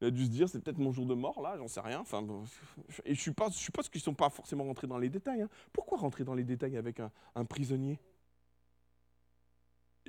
[0.00, 2.04] Il a dû se dire, c'est peut-être mon jour de mort, là, j'en sais rien.
[3.04, 5.42] Et je suppose, je suppose qu'ils ne sont pas forcément rentrés dans les détails.
[5.42, 5.48] Hein.
[5.72, 7.98] Pourquoi rentrer dans les détails avec un prisonnier?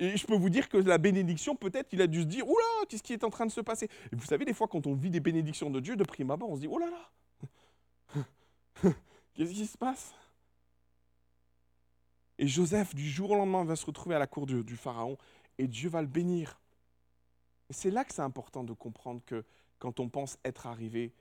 [0.00, 2.86] Et je peux vous dire que la bénédiction, peut-être, il a dû se dire, oula,
[2.88, 3.88] qu'est-ce qui est en train de se passer?
[4.12, 6.50] Et vous savez, des fois, quand on vit des bénédictions de Dieu, de prime abord,
[6.50, 8.22] on se dit, oh là là,
[9.34, 10.14] qu'est-ce qui se passe?
[12.38, 15.18] Et Joseph, du jour au lendemain, va se retrouver à la cour du, Pharaon,
[15.58, 16.60] et Dieu va le bénir.
[17.70, 19.44] C'est là que c'est important de comprendre que
[19.78, 21.12] quand on pense être arrivé,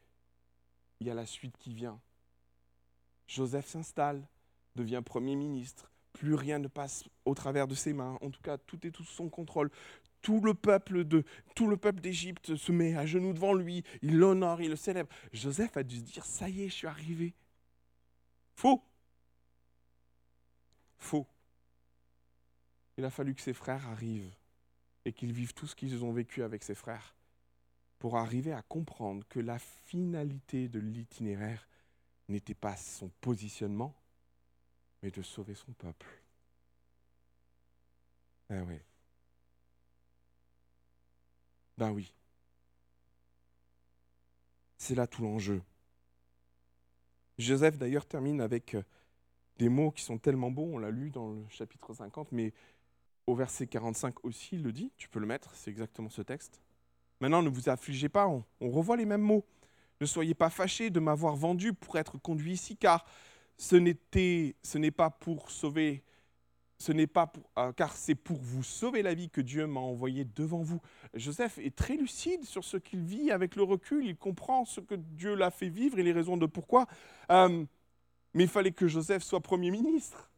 [1.00, 2.00] il y a la suite qui vient.
[3.28, 4.26] Joseph s'installe,
[4.76, 8.18] devient Premier ministre, plus rien ne passe au travers de ses mains.
[8.22, 9.72] En tout cas, tout est sous son contrôle.
[10.22, 11.24] tout le peuple de
[11.56, 15.10] tout le peuple d'Égypte se met à genoux devant lui, il l'honore, il le célèbre.
[15.34, 17.34] Joseph a dû se dire ça y est, je suis arrivé.
[18.56, 18.84] Faux.
[20.98, 21.28] Faux.
[22.98, 24.34] Il a fallu que ses frères arrivent
[25.06, 27.16] et qu'ils vivent tout ce qu'ils ont vécu avec ses frères
[28.00, 31.68] pour arriver à comprendre que la finalité de l'itinéraire
[32.28, 33.96] n'était pas son positionnement,
[35.02, 36.08] mais de sauver son peuple.
[38.50, 38.80] Ah oui.
[41.78, 42.14] Ben oui.
[44.78, 45.62] C'est là tout l'enjeu.
[47.38, 48.84] Joseph d'ailleurs termine avec euh,
[49.58, 52.54] des mots qui sont tellement beaux, on l'a lu dans le chapitre 50, mais
[53.26, 56.62] au verset 45 aussi, il le dit, tu peux le mettre, c'est exactement ce texte.
[57.20, 59.46] Maintenant, ne vous affligez pas, on, revoit les mêmes mots.
[60.00, 63.06] Ne soyez pas fâchés de m'avoir vendu pour être conduit ici, car
[63.58, 66.04] ce n'est pas pour sauver,
[66.78, 70.24] ce n'est pas euh, car c'est pour vous sauver la vie que Dieu m'a envoyé
[70.24, 70.80] devant vous.
[71.16, 74.94] Joseph est très lucide sur ce qu'il vit avec le recul, il comprend ce que
[74.94, 76.86] Dieu l'a fait vivre et les raisons de pourquoi.
[77.32, 77.66] Euh,
[78.38, 80.30] mais il fallait que Joseph soit Premier ministre.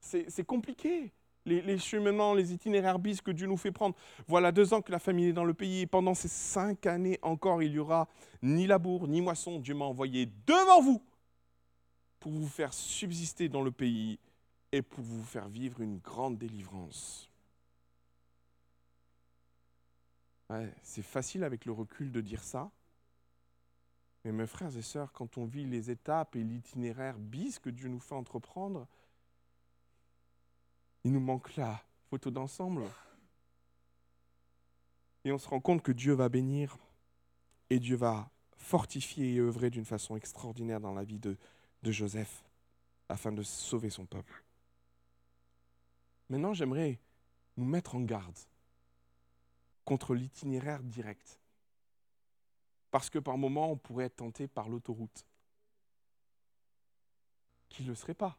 [0.00, 1.12] C'est compliqué
[1.44, 3.94] les, cheminements, les itinéraires bis que Dieu nous fait prendre.
[4.26, 7.18] Voilà deux ans que la famille est dans le pays et pendant ces cinq années
[7.20, 8.08] encore, il n'y aura
[8.42, 9.58] ni labour ni moisson.
[9.58, 11.02] Dieu m'a envoyé devant vous
[12.18, 14.18] pour vous faire subsister dans le pays
[14.72, 17.30] et pour vous faire vivre une grande délivrance.
[20.82, 22.70] c'est facile avec le recul de dire ça.
[24.24, 27.88] Mais mes frères et sœurs, quand on vit les étapes et l'itinéraire bis que Dieu
[27.88, 28.86] nous fait entreprendre,
[31.04, 32.84] il nous manque la photo d'ensemble.
[35.24, 36.76] Et on se rend compte que Dieu va bénir
[37.70, 41.36] et Dieu va fortifier et œuvrer d'une façon extraordinaire dans la vie de,
[41.84, 42.44] Joseph
[43.08, 44.44] afin de sauver son peuple.
[46.28, 46.98] Maintenant, j'aimerais
[47.56, 48.36] nous mettre en garde
[49.84, 51.40] contre l'itinéraire direct.
[52.90, 55.24] Parce que par moments, on pourrait être tenté par l'autoroute.
[57.68, 58.38] Qui ne le serait pas?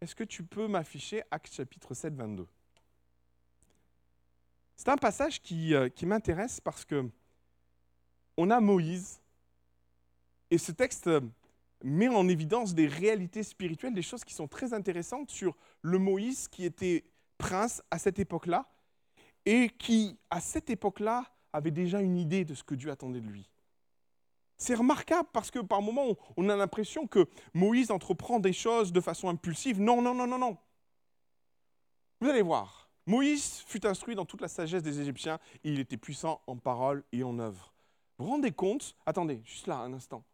[0.00, 2.46] Est-ce que tu peux m'afficher Acte chapitre 7, 22
[4.76, 7.10] C'est un passage qui, euh, qui m'intéresse parce que
[8.36, 9.20] on a Moïse
[10.50, 11.08] et ce texte
[11.82, 16.48] met en évidence des réalités spirituelles, des choses qui sont très intéressantes sur le Moïse
[16.48, 17.04] qui était
[17.38, 18.68] prince à cette époque-là
[19.44, 23.28] et qui, à cette époque-là, avait déjà une idée de ce que Dieu attendait de
[23.28, 23.48] lui.
[24.58, 29.00] C'est remarquable parce que par moments, on a l'impression que Moïse entreprend des choses de
[29.00, 29.80] façon impulsive.
[29.80, 30.58] Non, non, non, non, non.
[32.20, 35.96] Vous allez voir, Moïse fut instruit dans toute la sagesse des Égyptiens et il était
[35.96, 37.72] puissant en parole et en œuvre.
[38.18, 38.96] Vous vous rendez compte?
[39.06, 40.24] Attendez, juste là, un instant.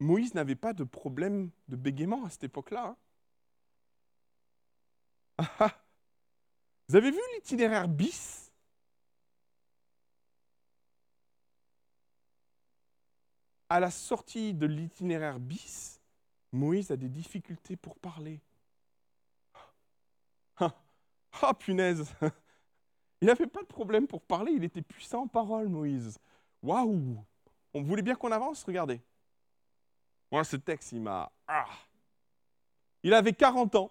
[0.00, 2.96] Moïse n'avait pas de problème de bégaiement à cette époque-là.
[5.38, 5.68] Hein.
[6.88, 8.43] Vous avez vu l'itinéraire bis?
[13.68, 16.00] À la sortie de l'itinéraire bis,
[16.52, 18.40] Moïse a des difficultés pour parler.
[20.56, 20.72] Ah,
[21.42, 22.14] oh, punaise
[23.20, 26.18] Il n'avait pas de problème pour parler, il était puissant en parole, Moïse.
[26.62, 27.16] Waouh
[27.72, 29.00] On voulait bien qu'on avance, regardez.
[30.30, 31.32] Moi, ce texte, il m'a...
[31.48, 31.66] Ah.
[33.02, 33.90] Il avait 40 ans.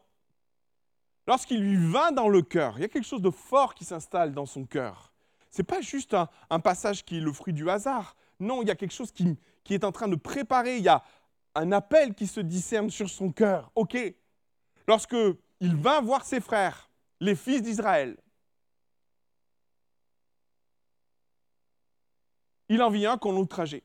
[1.27, 4.33] Lorsqu'il lui vint dans le cœur, il y a quelque chose de fort qui s'installe
[4.33, 5.11] dans son cœur.
[5.49, 6.15] Ce n'est pas juste
[6.49, 8.15] un passage qui est le fruit du hasard.
[8.39, 10.89] Non, il y a quelque chose qui, qui est en train de préparer, il y
[10.89, 11.03] a
[11.55, 13.71] un appel qui se discerne sur son cœur.
[13.75, 13.97] Ok,
[14.87, 15.15] lorsque
[15.59, 18.17] il vint voir ses frères, les fils d'Israël,
[22.69, 23.83] il en vit un qu'on outrageait.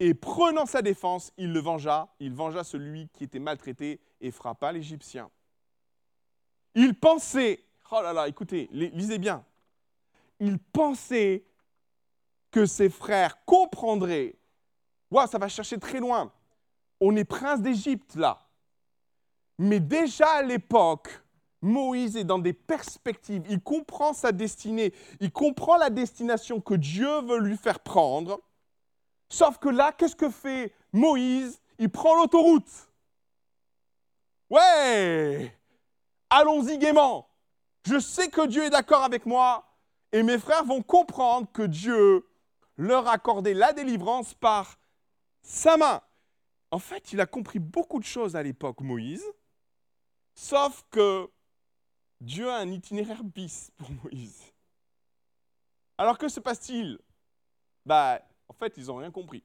[0.00, 4.70] Et prenant sa défense, il le vengea, il vengea celui qui était maltraité et frappa
[4.72, 5.30] l'Égyptien.
[6.74, 9.44] Il pensait, oh là là, écoutez, lisez bien,
[10.38, 11.44] il pensait
[12.50, 14.37] que ses frères comprendraient
[15.10, 16.32] Ça va chercher très loin.
[17.00, 18.46] On est prince d'Égypte là.
[19.58, 21.10] Mais déjà à l'époque,
[21.60, 23.42] Moïse est dans des perspectives.
[23.48, 24.92] Il comprend sa destinée.
[25.20, 28.40] Il comprend la destination que Dieu veut lui faire prendre.
[29.28, 31.60] Sauf que là, qu'est-ce que fait Moïse?
[31.78, 32.88] Il prend l'autoroute.
[34.50, 35.54] Ouais
[36.30, 37.28] Allons-y gaiement.
[37.86, 39.64] Je sais que Dieu est d'accord avec moi
[40.12, 42.26] et mes frères vont comprendre que Dieu
[42.76, 44.78] leur a accordé la délivrance par
[45.48, 46.02] sa main.
[46.70, 49.24] En fait, il a compris beaucoup de choses à l'époque, Moïse,
[50.34, 51.30] sauf que
[52.20, 54.52] Dieu a un itinéraire bis pour Moïse.
[55.96, 56.98] Alors que se passe-t-il?
[57.86, 59.42] Bah, en fait, ils n'ont rien compris.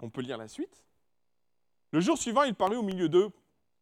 [0.00, 0.82] On peut lire la suite.
[1.92, 3.30] Le jour suivant, il parlait au milieu d'eux.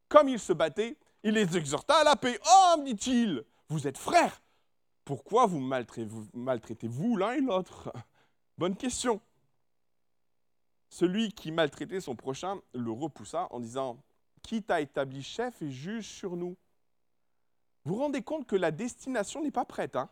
[0.09, 2.39] Comme ils se battaient, il les exhorta à la paix.
[2.45, 4.43] Oh, dit-il, Vous êtes frères.
[5.05, 7.93] Pourquoi vous maltraitez-vous l'un et l'autre?
[8.59, 9.20] Bonne question.
[10.93, 13.97] Celui qui maltraitait son prochain le repoussa en disant
[14.43, 16.55] Qui t'a établi chef et juge sur nous?
[17.86, 20.11] Vous vous rendez compte que la destination n'est pas prête, hein?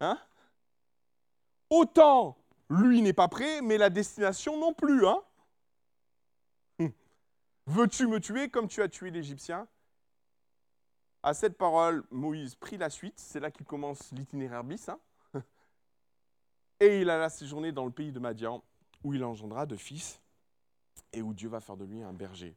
[0.00, 0.18] Hein?
[1.68, 2.38] Autant
[2.70, 5.22] lui n'est pas prêt, mais la destination non plus, hein?
[6.78, 6.90] Hum.
[7.66, 9.68] Veux-tu me tuer comme tu as tué l'Égyptien?
[11.22, 13.18] À cette parole, Moïse prit la suite.
[13.18, 14.88] C'est là qu'il commence l'itinéraire bis.
[14.88, 14.98] Hein
[16.82, 18.60] et il alla séjourner dans le pays de Madian,
[19.04, 20.20] où il engendra de fils
[21.12, 22.56] et où Dieu va faire de lui un berger.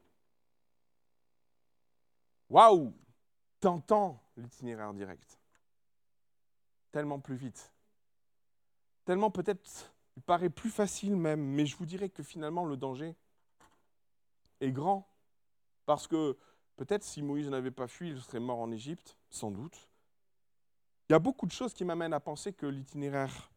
[2.50, 2.92] Waouh
[3.60, 5.40] T'entends l'itinéraire direct.
[6.92, 7.72] Tellement plus vite.
[9.06, 13.16] Tellement peut-être, il paraît plus facile même, mais je vous dirais que finalement le danger
[14.60, 15.08] est grand.
[15.86, 16.36] Parce que
[16.78, 19.88] peut-être si Moïse n'avait pas fui, il serait mort en Égypte, sans doute.
[21.10, 23.52] Il y a beaucoup de choses qui m'amènent à penser que l'itinéraire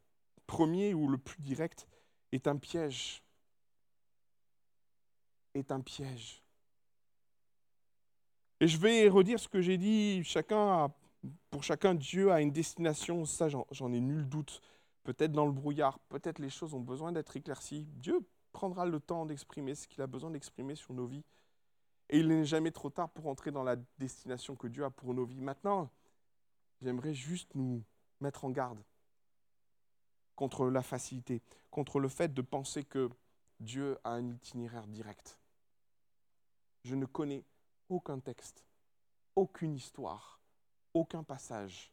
[0.49, 1.87] premier ou le plus direct
[2.33, 3.23] est un piège.
[5.55, 6.43] Est un piège.
[8.59, 10.93] Et je vais redire ce que j'ai dit, chacun
[11.51, 14.61] pour chacun, Dieu a une destination, ça j'en ai nul doute.
[15.05, 17.87] Peut-être dans le brouillard, peut-être les choses ont besoin d'être éclaircies.
[17.97, 18.21] Dieu
[18.53, 21.25] prendra le temps d'exprimer ce qu'il a besoin d'exprimer sur nos vies.
[22.11, 25.15] Et il n'est jamais trop tard pour entrer dans la destination que Dieu a pour
[25.15, 25.41] nos vies.
[25.41, 25.91] Maintenant,
[26.81, 27.83] j'aimerais juste nous
[28.21, 28.79] mettre en garde
[30.39, 33.11] contre la facilité, contre le fait de penser que
[33.59, 35.37] Dieu a un itinéraire direct.
[36.85, 37.45] Je ne connais
[37.89, 38.65] aucun texte,
[39.35, 40.39] aucune histoire,
[40.95, 41.91] aucun passage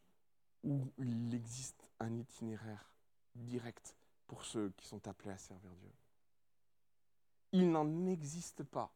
[0.62, 2.88] où il existe un itinéraire
[3.34, 3.96] direct
[4.28, 5.92] pour ceux qui sont appelés à servir Dieu.
[7.50, 8.92] Il n'en existe pas.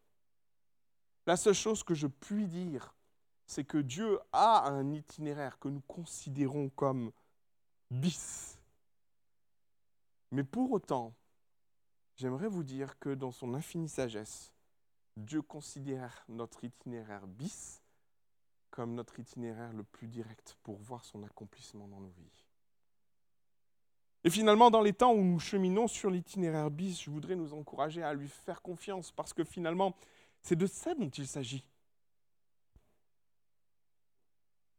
[1.26, 2.94] La seule chose que je puis dire,
[3.46, 7.11] c'est que Dieu a un itinéraire que nous considérons comme
[7.90, 8.59] bis,
[10.31, 11.14] mais pour autant,
[12.16, 14.53] j'aimerais vous dire que dans son infinie sagesse,
[15.16, 17.83] Dieu considère notre itinéraire bis
[18.70, 22.47] comme notre itinéraire le plus direct pour voir son accomplissement dans nos vies.
[24.22, 28.03] Et finalement, dans les temps où nous cheminons sur l'itinéraire bis, je voudrais nous encourager
[28.03, 29.97] à lui faire confiance parce que finalement,
[30.43, 31.64] c'est de ça dont il s'agit.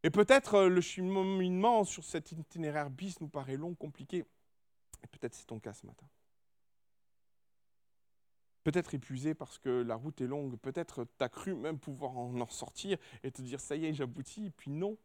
[0.03, 4.25] Et peut-être euh, le cheminement sur cet itinéraire bis nous paraît long, compliqué.
[5.03, 6.05] Et peut-être c'est ton cas ce matin.
[8.63, 12.39] Peut-être épuisé parce que la route est longue, peut-être tu as cru même pouvoir en,
[12.39, 14.97] en sortir et te dire ça y est, j'aboutis, et puis non.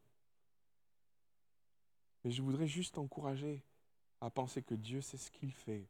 [2.22, 3.62] Mais je voudrais juste t'encourager
[4.20, 5.88] à penser que Dieu sait ce qu'il fait.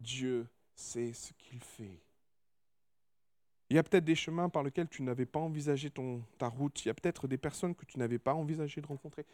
[0.00, 2.00] Dieu sait ce qu'il fait.
[3.70, 6.84] Il y a peut-être des chemins par lesquels tu n'avais pas envisagé ton, ta route.
[6.84, 9.24] Il y a peut-être des personnes que tu n'avais pas envisagé de rencontrer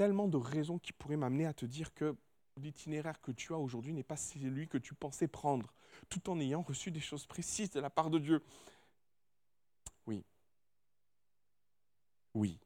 [0.00, 2.16] tellement de raisons qui pourraient m'amener à te dire que
[2.56, 5.74] l'itinéraire que tu as aujourd'hui n'est pas celui que tu pensais prendre,
[6.08, 8.42] tout en ayant reçu des choses précises de la part de Dieu.
[10.06, 10.24] Oui.
[12.32, 12.58] Oui.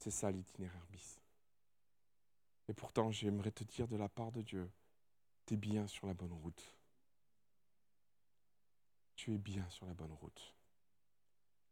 [0.00, 1.20] C'est ça l'itinéraire bis.
[2.66, 4.68] Et pourtant, j'aimerais te dire de la part de Dieu,
[5.46, 6.74] tu es bien sur la bonne route.
[9.14, 10.52] Tu es bien sur la bonne route.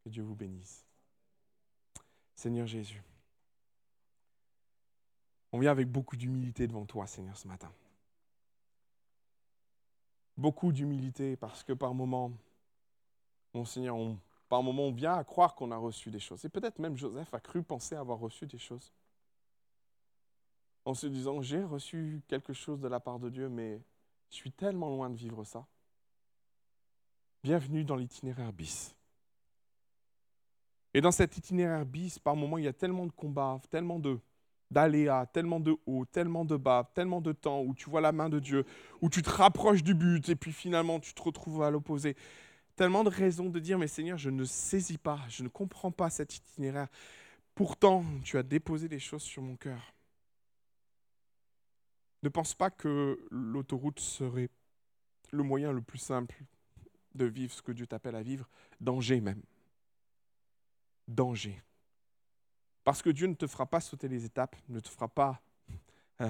[0.04, 0.86] Que Dieu vous bénisse.
[2.36, 3.02] Seigneur Jésus.
[5.55, 7.70] On vient avec beaucoup d'humilité devant toi, Seigneur, ce matin.
[10.36, 12.32] Beaucoup d'humilité parce que par moments,
[13.52, 13.96] mon Seigneur,
[14.48, 16.44] par moments, on vient à croire qu'on a reçu des choses.
[16.44, 18.92] Et peut-être même Joseph a cru penser avoir reçu des choses.
[20.84, 23.80] En se disant, j'ai reçu quelque chose de la part de Dieu, mais
[24.30, 25.64] je suis tellement loin de vivre ça.
[27.44, 28.92] Bienvenue dans l'itinéraire bis.
[30.94, 34.18] Et dans cet itinéraire bis, par moments, il y a tellement de combats, tellement de,
[34.75, 38.29] d'aléas, tellement de hauts, tellement de bas, tellement de temps où tu vois la main
[38.29, 38.64] de Dieu,
[39.01, 42.16] où tu te rapproches du but et puis finalement tu te retrouves à l'opposé.
[42.77, 46.11] Tellement de raisons de dire, mais Seigneur, je ne saisis pas, je ne comprends pas
[46.11, 46.89] cet itinéraire.
[47.55, 49.95] Pourtant, tu as déposé des choses sur mon cœur.
[52.25, 54.49] Ne pense pas que l'autoroute serait
[55.31, 56.43] le moyen le plus simple
[57.14, 58.49] de vivre ce que Dieu t'appelle à vivre.
[58.81, 59.43] Danger même.
[61.07, 61.62] Danger.
[62.85, 65.43] Parce que Dieu ne te fera pas sauter les étapes, ne te fera pas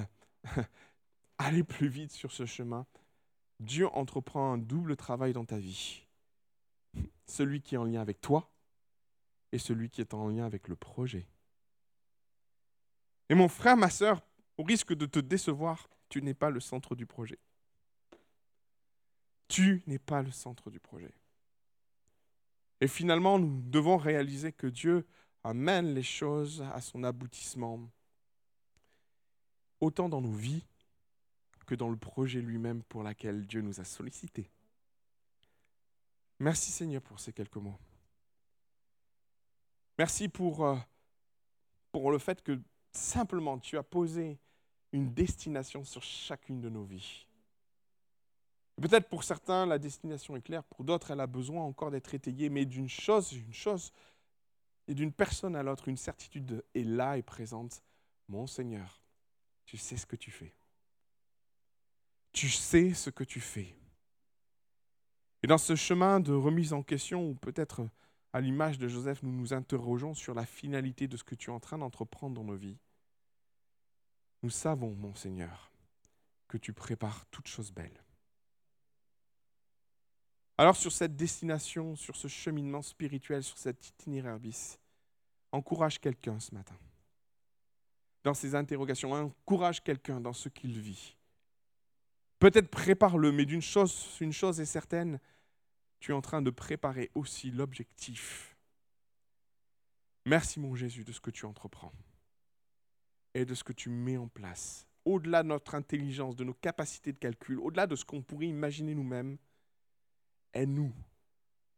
[1.38, 2.86] aller plus vite sur ce chemin.
[3.60, 6.06] Dieu entreprend un double travail dans ta vie.
[7.26, 8.50] Celui qui est en lien avec toi
[9.52, 11.26] et celui qui est en lien avec le projet.
[13.28, 14.20] Et mon frère, ma soeur,
[14.58, 17.38] au risque de te décevoir, tu n'es pas le centre du projet.
[19.48, 21.12] Tu n'es pas le centre du projet.
[22.80, 25.06] Et finalement, nous devons réaliser que Dieu
[25.44, 27.78] amène les choses à son aboutissement,
[29.80, 30.64] autant dans nos vies
[31.66, 34.50] que dans le projet lui-même pour lequel Dieu nous a sollicités.
[36.40, 37.78] Merci Seigneur pour ces quelques mots.
[39.98, 40.76] Merci pour, euh,
[41.92, 42.60] pour le fait que
[42.92, 44.38] simplement tu as posé
[44.92, 47.26] une destination sur chacune de nos vies.
[48.80, 52.48] Peut-être pour certains, la destination est claire, pour d'autres, elle a besoin encore d'être étayée,
[52.48, 53.92] mais d'une chose, une chose,
[54.86, 57.82] et d'une personne à l'autre, une certitude est là et présente.
[58.28, 59.02] Mon Seigneur,
[59.64, 60.54] tu sais ce que tu fais.
[62.32, 63.76] Tu sais ce que tu fais.
[65.42, 67.88] Et dans ce chemin de remise en question, ou peut-être
[68.32, 71.52] à l'image de Joseph, nous nous interrogeons sur la finalité de ce que tu es
[71.52, 72.78] en train d'entreprendre dans nos vies.
[74.42, 75.70] Nous savons, mon Seigneur,
[76.48, 78.03] que tu prépares toutes choses belles.
[80.56, 84.78] Alors sur cette destination, sur ce cheminement spirituel, sur cet itinéraire bis,
[85.50, 86.76] encourage quelqu'un ce matin.
[88.22, 91.16] Dans ses interrogations, encourage quelqu'un dans ce qu'il vit.
[92.38, 95.18] Peut-être prépare-le, mais d'une chose, une chose est certaine,
[95.98, 98.56] tu es en train de préparer aussi l'objectif.
[100.26, 101.92] Merci mon Jésus de ce que tu entreprends
[103.34, 107.12] et de ce que tu mets en place, au-delà de notre intelligence, de nos capacités
[107.12, 109.36] de calcul, au-delà de ce qu'on pourrait imaginer nous-mêmes
[110.54, 110.92] aide-nous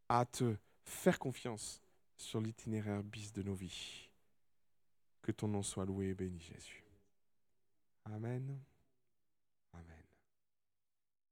[0.09, 1.83] à te faire confiance
[2.17, 4.09] sur l'itinéraire bis de nos vies.
[5.23, 6.85] Que ton nom soit loué et béni, Jésus.
[8.05, 8.61] Amen.
[9.73, 10.05] Amen.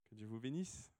[0.08, 0.93] Que Dieu vous bénisse.